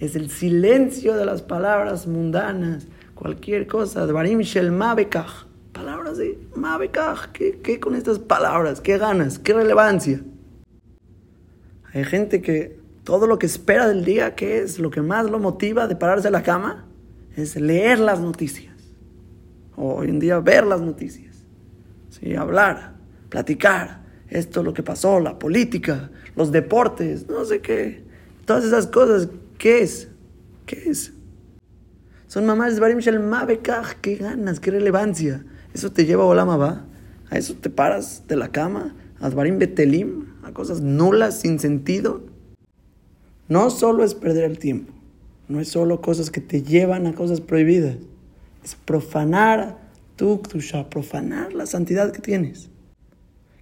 [0.01, 2.86] Es el silencio de las palabras mundanas.
[3.14, 4.07] Cualquier cosa.
[4.07, 7.30] Dvarim shel bekach Palabras de Mabekaj.
[7.32, 8.80] ¿Qué, ¿Qué con estas palabras?
[8.80, 9.38] ¿Qué ganas?
[9.38, 10.20] ¿Qué relevancia?
[11.93, 15.38] Hay gente que todo lo que espera del día, ¿qué es lo que más lo
[15.38, 16.86] motiva de pararse a la cama?
[17.36, 18.74] Es leer las noticias.
[19.76, 21.45] O hoy en día ver las noticias.
[22.09, 22.34] ¿Sí?
[22.34, 22.95] Hablar,
[23.28, 24.01] platicar.
[24.28, 28.09] Esto, lo que pasó, la política, los deportes, no sé qué.
[28.51, 29.28] Todas esas cosas,
[29.59, 30.09] ¿qué es?
[30.66, 31.12] ¿Qué es?
[32.26, 33.20] Son mamás Barim Shel.
[34.01, 34.59] ¿Qué ganas?
[34.59, 35.44] ¿Qué relevancia?
[35.72, 36.84] Eso te lleva a Olama va.
[37.30, 38.96] A eso te paras de la cama.
[39.20, 40.34] A Barim Betelim.
[40.42, 42.24] A cosas nulas, sin sentido.
[43.46, 44.92] No solo es perder el tiempo.
[45.46, 47.98] No es solo cosas que te llevan a cosas prohibidas.
[48.64, 49.78] Es profanar
[50.16, 50.42] tu
[50.90, 52.68] profanar la santidad que tienes.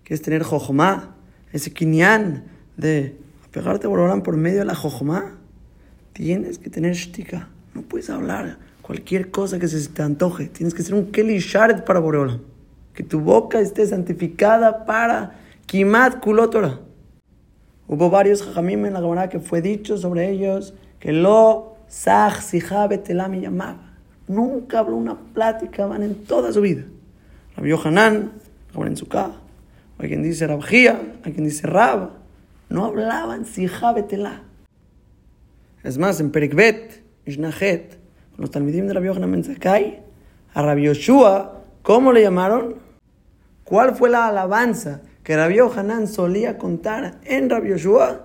[0.03, 1.15] Quieres tener jojomá,
[1.53, 2.45] ese kinyan
[2.79, 5.37] de pegarte por por medio de la jojomá.
[6.13, 7.49] Tienes que tener shtika.
[7.75, 10.49] No puedes hablar cualquier cosa que se te antoje.
[10.49, 12.41] Tienes que ser un Keli Sharet para Boreolam.
[12.95, 16.81] Que tu boca esté santificada para Kimat Kulotora.
[17.87, 22.41] Hubo varios jajamim en la Gemara que fue dicho sobre ellos que lo saj
[23.05, 23.95] telam llamaba.
[24.27, 26.85] Nunca habló una plática van en toda su vida.
[27.57, 28.33] Rabbi Yohanan,
[28.75, 29.07] en su.
[29.99, 32.11] Hay quien dice Rabjía, hay quien dice Rab.
[32.69, 34.43] No hablaban sijá betelá.
[35.83, 37.99] Es más, en Perikbet, Ishnahet,
[38.33, 40.03] con los talmidim de Rabbi Yohanan Menzakai,
[40.55, 42.77] a Rabbi Yoshua, ¿cómo le llamaron?
[43.65, 48.25] ¿Cuál fue la alabanza que Rabbi Yohanan solía contar en Rabbi Yoshua,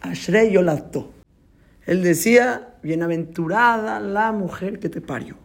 [0.00, 1.12] Ashrei Yolato.
[1.86, 5.36] Él decía, bienaventurada la mujer que te parió,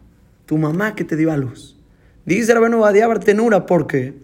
[0.46, 1.76] tu mamá que te dio a luz.
[2.24, 4.14] Dice Rabbi Badia Bartenura, porque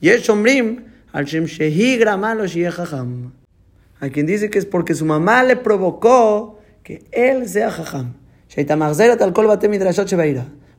[0.00, 2.44] Yesh Omrim, al Shem Shehi Gramalo
[4.04, 8.12] A quien dice que es porque su mamá le provocó que él sea Jajam.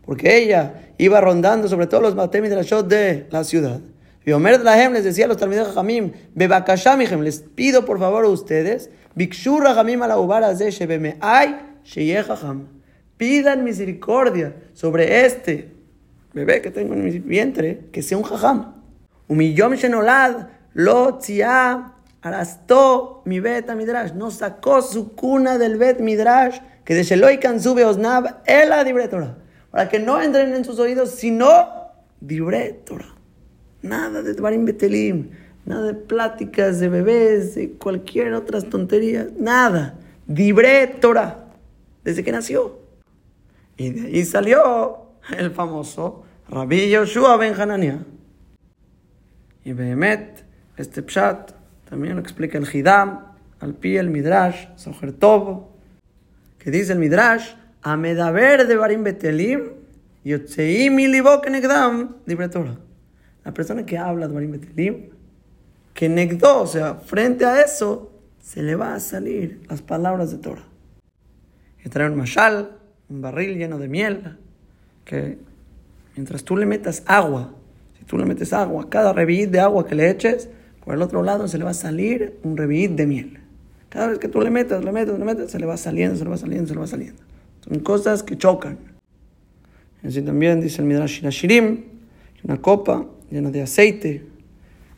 [0.05, 3.82] Porque ella iba rondando sobre todos los Batem de la ciudad.
[4.23, 8.30] Y Omer Lahem les decía a los Talmidei Jamim, Bebakashamichem, les pido por favor a
[8.30, 12.67] ustedes, Bikshur Jamim a la ubara de Shebeme ay, Sheyehacham.
[13.17, 15.71] Pidan misericordia sobre este
[16.32, 18.76] bebé que tengo en mi vientre, que sea un jajam.
[19.28, 21.95] Umiyom Shenolad, lo tzia,
[22.26, 27.86] arastó mi beta midrash, no sacó su cuna del bet midrash, que de Sheloi sube
[27.86, 29.38] osnab, el la
[29.69, 31.45] para que no entren en sus oídos, sino
[32.19, 33.05] dibretora.
[33.84, 35.30] Nada de Dvarim Betelim,
[35.65, 39.99] nada de pláticas de bebés, de cualquier otras tonterías, nada.
[40.26, 41.45] Dibre Torah,
[42.03, 42.80] desde que nació.
[43.78, 47.99] Y de ahí salió el famoso Rabbi Yoshua Ben Hanania.
[49.63, 50.43] Y Behemet,
[50.78, 51.51] este pshat,
[51.89, 55.67] también lo explica el Hidam, al pie el Midrash, Soher Tov,
[56.57, 59.71] que dice el Midrash, Amedaber de Barim Betelim,
[60.23, 62.77] Yotzeim Negdam, Dibre Torah.
[63.43, 65.09] La persona que habla de Betelim,
[65.93, 68.11] que negdó, o sea, frente a eso,
[68.41, 70.65] se le va a salir las palabras de Torah.
[71.83, 72.77] Y trae un mashal,
[73.09, 74.38] un barril lleno de miel,
[75.05, 75.38] que
[76.15, 77.53] mientras tú le metas agua,
[77.97, 80.49] si tú le metes agua, cada revit de agua que le eches,
[80.86, 83.39] por el otro lado se le va a salir un revit de miel.
[83.89, 86.23] Cada vez que tú le metas, le metas, le metas, se le va saliendo, se
[86.23, 87.21] le va saliendo, se le va saliendo.
[87.61, 88.77] Son cosas que chocan.
[90.03, 91.83] Así también dice el Midrash Shirashirim,
[92.43, 94.23] una copa llena de aceite,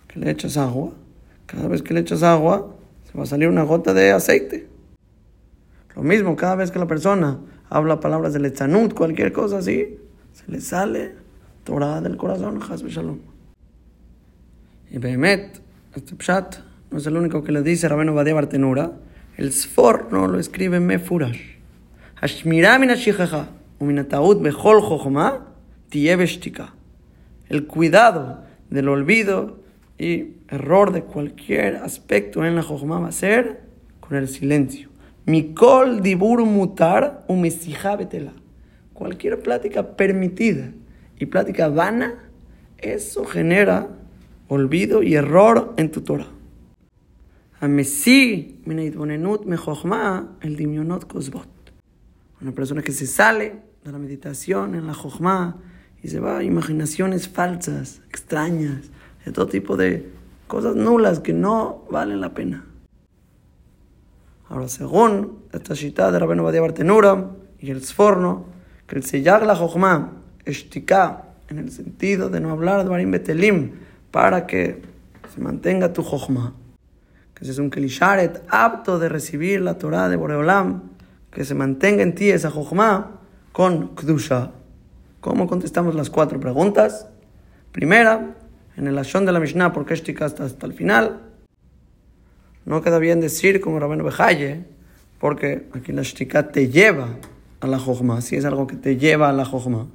[0.08, 0.92] que le echas agua.
[1.46, 2.76] Cada vez que le echas agua,
[3.10, 4.68] se va a salir una gota de aceite.
[5.96, 9.98] Lo mismo, cada vez que la persona habla palabras de lechanut, cualquier cosa así,
[10.34, 11.16] se le sale
[11.64, 13.20] Torah del corazón, Hasbe Shalom.
[14.90, 15.62] Y Behemet,
[15.98, 16.58] este pshat,
[16.92, 18.94] no es el único que le dice Rabenu Badia Bartenura,
[19.36, 21.58] el Sfor no lo escribe Mefurash.
[22.16, 23.48] Hashmirah min ha-shichecha,
[23.80, 25.48] uminataut bechol chochma,
[25.90, 26.74] tiebeshtika
[27.50, 29.60] el cuidado del olvido
[29.98, 33.62] y error de cualquier aspecto en la jojma va a ser
[34.00, 34.90] con el silencio.
[35.26, 37.26] Mikol dibur mutar
[37.98, 38.34] betela.
[38.94, 40.72] Cualquier plática permitida
[41.20, 42.16] y plática vana,
[42.78, 43.88] eso genera
[44.48, 46.28] olvido y error en tu Torah.
[47.62, 47.84] Me
[50.42, 51.48] el dimionot kosbot.
[52.40, 55.58] Una persona que se sale de la meditación en la jojma
[56.04, 58.92] y se va a imaginaciones falsas, extrañas,
[59.26, 60.10] de todo tipo de
[60.48, 62.66] cosas nulas que no valen la pena.
[64.50, 68.46] Ahora, según esta cita de Rabenu Badia Bartenura y el Sforno,
[68.86, 73.72] que el Seyag la Jochma, Eshtika, en el sentido de no hablar de Barim Betelim,
[74.18, 74.82] para que
[75.32, 76.56] se mantenga tu Jochma,
[77.36, 80.90] que es un Kelisharet apto de recibir la Torah de Boreolam,
[81.30, 83.20] que se mantenga en ti esa Jochma
[83.52, 84.54] con Kdusha.
[85.22, 87.08] ¿Cómo contestamos las cuatro preguntas?
[87.72, 88.34] Primera,
[88.76, 91.22] en el Ashon de la Mishnah, ¿por qué Shtika hasta, hasta el final?
[92.66, 94.66] No queda bien decir como Rabeno Bejaye,
[95.20, 97.10] porque aquí la Shtika te lleva
[97.60, 99.86] a la Jochma, si es algo que te lleva a la Jochma.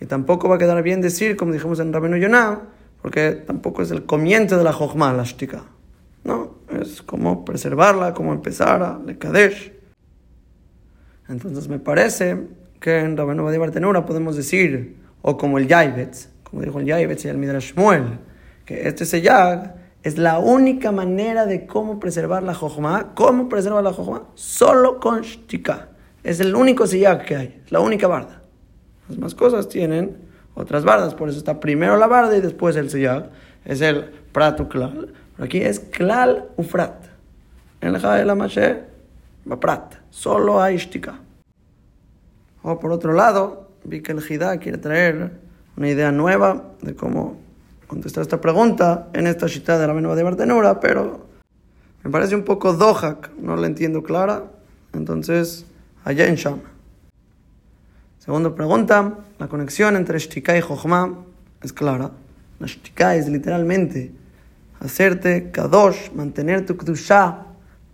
[0.00, 2.74] Y tampoco va a quedar bien decir, como dijimos en Rabeno Yonah,
[3.06, 5.62] porque tampoco es el comienzo de la Jochma, la Shtika.
[6.24, 9.72] No, es como preservarla, como empezar a Lekadesh.
[11.28, 12.48] Entonces me parece
[12.80, 17.24] que en Rabenu de Bartenura podemos decir, o como el Yaibetz, como dijo el Yaibetz
[17.26, 18.18] y el Midrash Shmuel,
[18.64, 23.14] que este seyag es la única manera de cómo preservar la jojma.
[23.14, 24.24] ¿Cómo preservar la jojma?
[24.34, 25.90] Solo con shtika.
[26.24, 28.42] Es el único seyag que hay, la única barda.
[29.08, 30.25] Las más cosas tienen
[30.56, 33.30] otras bardas, por eso está primero la barda y después el seyag.
[33.64, 35.12] Es el prato klal.
[35.36, 37.04] Pero aquí es klal ufrat.
[37.80, 39.94] En el de la va prat.
[40.10, 41.20] Solo hay shtika.
[42.62, 45.30] O por otro lado, vi que el Jidá quiere traer
[45.76, 47.38] una idea nueva de cómo
[47.86, 51.26] contestar esta pregunta en esta cita de la Menúa de Bartenura, pero
[52.02, 54.44] me parece un poco dohak, no la entiendo clara.
[54.94, 55.66] Entonces,
[56.02, 56.75] allá en Shama.
[58.26, 61.14] Segunda pregunta, la conexión entre Shtika y Jochma
[61.62, 62.10] es clara.
[62.58, 64.10] La Shtika es literalmente
[64.80, 67.46] hacerte kadosh, mantener tu kdusha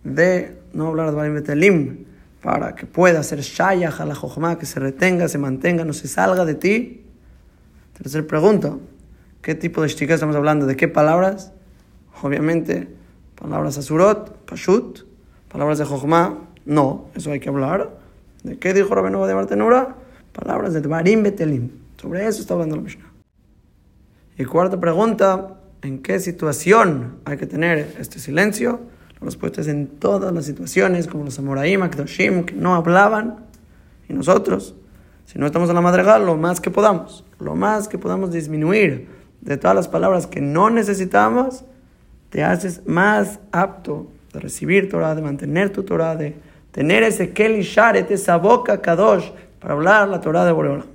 [0.02, 2.06] de no hablar de Betelim,
[2.40, 6.08] para que pueda ser shayach a la jochma, que se retenga, se mantenga, no se
[6.08, 7.04] salga de ti.
[7.98, 8.78] Tercera pregunta,
[9.42, 10.64] ¿qué tipo de shtika estamos hablando?
[10.64, 11.52] ¿De qué palabras?
[12.22, 12.88] Obviamente,
[13.38, 15.00] palabras asurot, pashut,
[15.50, 17.90] palabras de jochma, no, eso hay que hablar.
[18.44, 19.96] ¿De qué dijo Rabenu de Bartenura?
[20.32, 21.70] Palabras de Dvarim Betelim.
[22.00, 23.12] Sobre eso está hablando la Mishnah.
[24.38, 28.80] Y cuarta pregunta, ¿en qué situación hay que tener este silencio?
[29.24, 33.46] respuestas en todas las situaciones, como los Amoraim, Akdoshim, que no hablaban,
[34.08, 34.74] y nosotros,
[35.26, 39.08] si no estamos en la madrigal, lo más que podamos, lo más que podamos disminuir
[39.40, 41.64] de todas las palabras que no necesitamos,
[42.30, 46.34] te haces más apto de recibir Torah, de mantener tu Torah, de
[46.70, 49.30] tener ese Keli Sharet, esa boca Kadosh,
[49.62, 50.88] para hablar la Torah de Boreolam.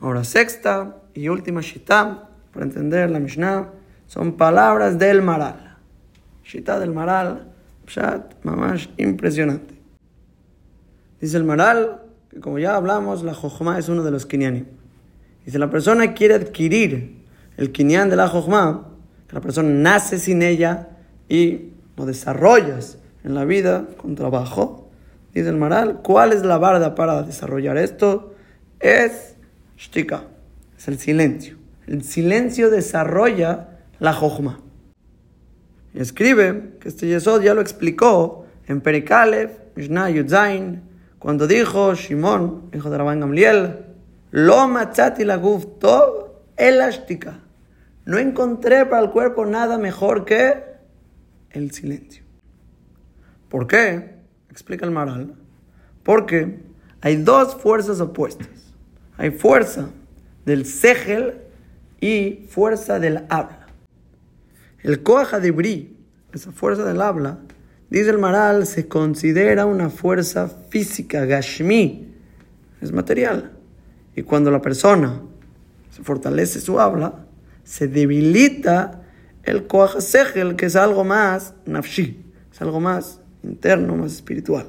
[0.00, 3.70] Ahora, sexta y última Shitá, para entender la Mishnah
[4.06, 5.78] son palabras del Maral.
[6.44, 7.50] Shita del Maral,
[7.86, 9.74] Pshat, mamash, impresionante.
[11.22, 14.66] Dice el Maral, que como ya hablamos, la Jojma es uno de los Kinyanim.
[15.46, 17.24] Dice, la persona quiere adquirir
[17.56, 18.88] el Kinyan de la Jojma,
[19.26, 20.90] que la persona nace sin ella
[21.30, 24.83] y lo desarrollas en la vida con trabajo.
[25.34, 28.34] Dice el Maral, ¿cuál es la barda para desarrollar esto?
[28.78, 29.34] Es
[29.76, 30.24] Shtika,
[30.78, 31.56] es el silencio.
[31.88, 34.60] El silencio desarrolla la Jochma.
[35.92, 40.82] Y escribe que este Yesod ya lo explicó en Perikalev, Mishnah Yudzain,
[41.18, 43.86] cuando dijo Shimon, hijo de Rabban Gamliel,
[44.30, 45.66] Lo machati la guf
[46.56, 47.40] elástica.
[48.04, 50.62] No encontré para el cuerpo nada mejor que
[51.50, 52.22] el silencio.
[53.48, 54.13] ¿Por qué?
[54.54, 55.34] Explica el Maral.
[56.04, 56.60] Porque
[57.00, 58.46] hay dos fuerzas opuestas.
[59.16, 59.90] Hay fuerza
[60.44, 61.40] del segel
[62.00, 63.66] y fuerza del habla.
[64.84, 65.96] El Koach Bri,
[66.32, 67.40] esa fuerza del habla,
[67.90, 72.14] dice el Maral, se considera una fuerza física, Gashmi,
[72.80, 73.50] es material.
[74.14, 75.20] Y cuando la persona
[75.90, 77.26] se fortalece su habla,
[77.64, 79.02] se debilita
[79.42, 84.66] el Koach Sechel, que es algo más nafshi, es algo más interno, más espiritual.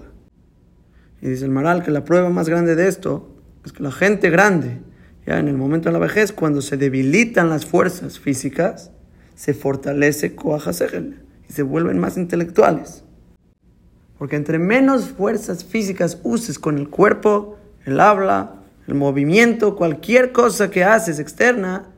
[1.22, 4.30] Y dice el Maral que la prueba más grande de esto es que la gente
[4.30, 4.80] grande,
[5.26, 8.92] ya en el momento de la vejez, cuando se debilitan las fuerzas físicas,
[9.34, 10.68] se fortalece Koach
[11.50, 13.04] y se vuelven más intelectuales.
[14.18, 20.70] Porque entre menos fuerzas físicas uses con el cuerpo, el habla, el movimiento, cualquier cosa
[20.70, 21.92] que haces externa,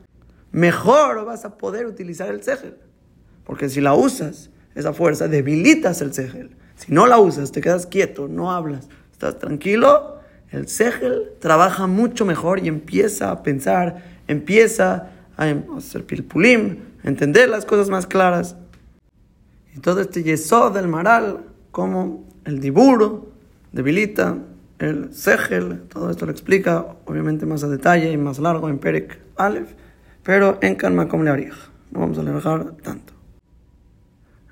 [0.50, 2.76] mejor vas a poder utilizar el segel.
[3.44, 6.56] Porque si la usas, esa fuerza, debilitas el segel.
[6.78, 10.20] Si no la usas, te quedas quieto, no hablas, estás tranquilo,
[10.50, 17.64] el segel trabaja mucho mejor y empieza a pensar, empieza a hacer pilpulim, entender las
[17.64, 18.56] cosas más claras.
[19.74, 21.40] Y todo este yesod del maral,
[21.72, 23.32] como el diburo,
[23.72, 24.38] debilita
[24.78, 29.18] el segel, todo esto lo explica obviamente más a detalle y más largo en Perek
[29.36, 29.72] Aleph,
[30.22, 31.52] pero en Kalma como le haría.
[31.90, 33.12] No vamos a alejar tanto.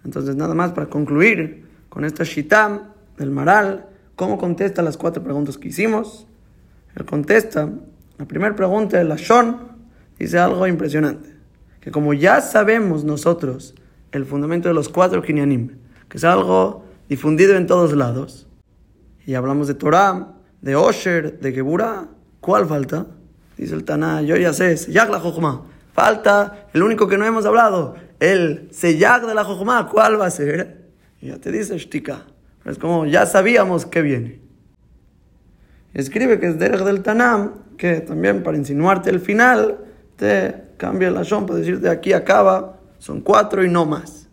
[0.04, 1.65] Entonces, nada más para concluir
[1.96, 3.86] con esta shitam del maral,
[4.16, 6.26] ¿cómo contesta las cuatro preguntas que hicimos?
[6.94, 7.70] Él contesta,
[8.18, 9.56] la primera pregunta de la Shon
[10.18, 11.34] dice algo impresionante
[11.80, 13.74] que como ya sabemos nosotros
[14.12, 15.78] el fundamento de los cuatro kinyanim,
[16.10, 18.46] que es algo difundido en todos lados,
[19.24, 22.08] y hablamos de Torah, de Osher, de Geburah,
[22.42, 23.06] ¿cuál falta?
[23.56, 25.62] Dice el Taná, yo ya sé, Seyag la Jochma.
[25.94, 30.30] Falta el único que no hemos hablado, el Seyag de la Jochma, ¿cuál va a
[30.30, 30.85] ser?
[31.26, 32.24] Ya te dice Shtika.
[32.64, 34.40] es como ya sabíamos que viene.
[35.92, 39.78] Escribe que es Derech del Tanam, que también para insinuarte el final,
[40.14, 44.28] te cambia la shon para decirte aquí acaba, son cuatro y no más.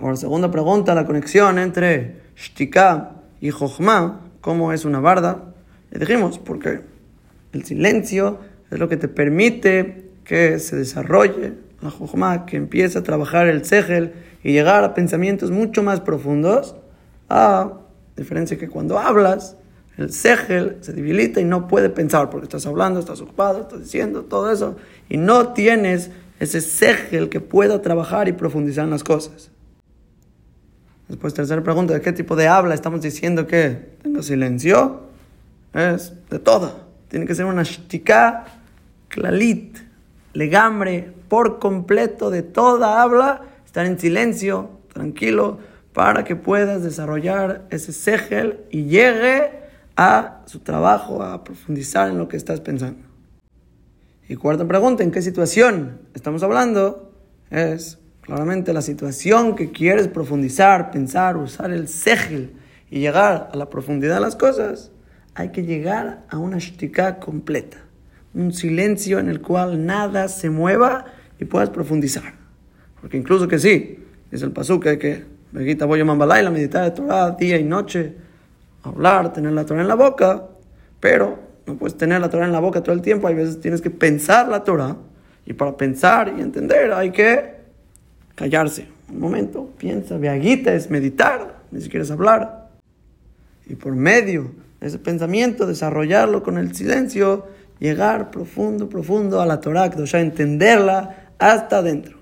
[0.00, 5.54] Ahora, segunda pregunta, la conexión entre shtika y jochma, ¿cómo es una barda?
[5.92, 6.80] Le dijimos, porque
[7.52, 13.02] el silencio es lo que te permite que se desarrolle la jochma, que empiece a
[13.02, 14.12] trabajar el segel
[14.42, 16.76] y llegar a pensamientos mucho más profundos,
[17.28, 17.72] a
[18.16, 19.56] diferencia que cuando hablas,
[19.96, 24.24] el segel se debilita y no puede pensar porque estás hablando, estás ocupado, estás diciendo
[24.24, 24.76] todo eso
[25.08, 29.50] y no tienes ese segel que pueda trabajar y profundizar en las cosas.
[31.08, 35.02] Después, tercera pregunta, ¿de qué tipo de habla estamos diciendo que tenga silencio?
[35.72, 36.74] Es de toda.
[37.08, 38.44] Tiene que ser una shtika
[39.08, 39.78] clalit,
[40.36, 45.58] legambre, por completo de toda habla, estar en silencio, tranquilo,
[45.92, 49.50] para que puedas desarrollar ese segel y llegue
[49.96, 53.06] a su trabajo, a profundizar en lo que estás pensando.
[54.28, 57.14] Y cuarta pregunta, ¿en qué situación estamos hablando?
[57.48, 62.56] Es claramente la situación que quieres profundizar, pensar, usar el segel
[62.90, 64.90] y llegar a la profundidad de las cosas.
[65.34, 67.78] Hay que llegar a una shtika completa,
[68.36, 71.06] un silencio en el cual nada se mueva
[71.38, 72.34] y puedas profundizar.
[73.00, 75.24] Porque incluso que sí, es el pasú que que
[75.84, 78.14] voy a la meditar de Torah día y noche,
[78.82, 80.44] hablar, tener la Torah en la boca,
[81.00, 83.80] pero no puedes tener la Torah en la boca todo el tiempo, hay veces tienes
[83.80, 84.96] que pensar la Torah,
[85.46, 87.54] y para pensar y entender hay que
[88.34, 88.88] callarse.
[89.08, 92.68] Un momento, piensa, viaguita es meditar, ni siquiera es hablar.
[93.66, 97.46] Y por medio de ese pensamiento, desarrollarlo con el silencio,
[97.78, 102.18] llegar profundo, profundo a la Torah, ya entenderla hasta adentro.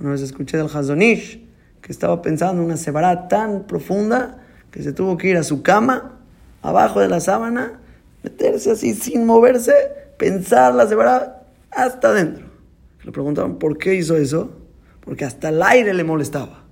[0.00, 1.44] Una vez escuché del Hazonish
[1.80, 4.38] que estaba pensando en una sebará tan profunda
[4.70, 6.20] que se tuvo que ir a su cama
[6.62, 7.80] abajo de la sábana,
[8.22, 9.72] meterse así sin moverse,
[10.18, 12.46] pensar la separada hasta adentro.
[13.02, 14.50] Le preguntaban por qué hizo eso,
[15.00, 16.64] porque hasta el aire le molestaba.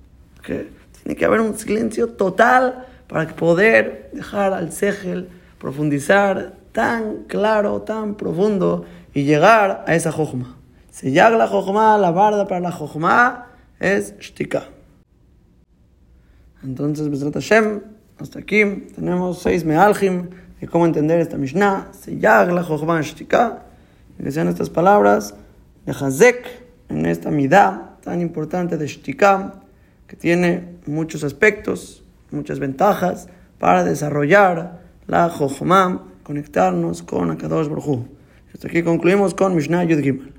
[0.45, 8.13] Tiene que haber un silencio total para poder dejar al segel profundizar tan claro, tan
[8.13, 10.57] profundo y llegar a esa jojma.
[11.01, 13.47] Llega la jojma, la barda para la jojma
[13.79, 14.65] es shtika.
[16.63, 17.81] Entonces, Besrat Hashem,
[18.19, 18.63] hasta aquí
[18.93, 20.29] tenemos seis mealgim
[20.61, 21.87] de cómo entender esta Mishnah.
[21.93, 23.63] Se la Jochban Shtika.
[24.23, 25.33] Que sean estas palabras
[25.83, 26.45] de Hazek
[26.89, 29.61] en esta midá tan importante de Shtika,
[30.05, 38.05] que tiene muchos aspectos, muchas ventajas para desarrollar la Jochma, conectarnos con Akadosh Baruj
[38.53, 40.36] Hasta aquí concluimos con Mishnah Yud.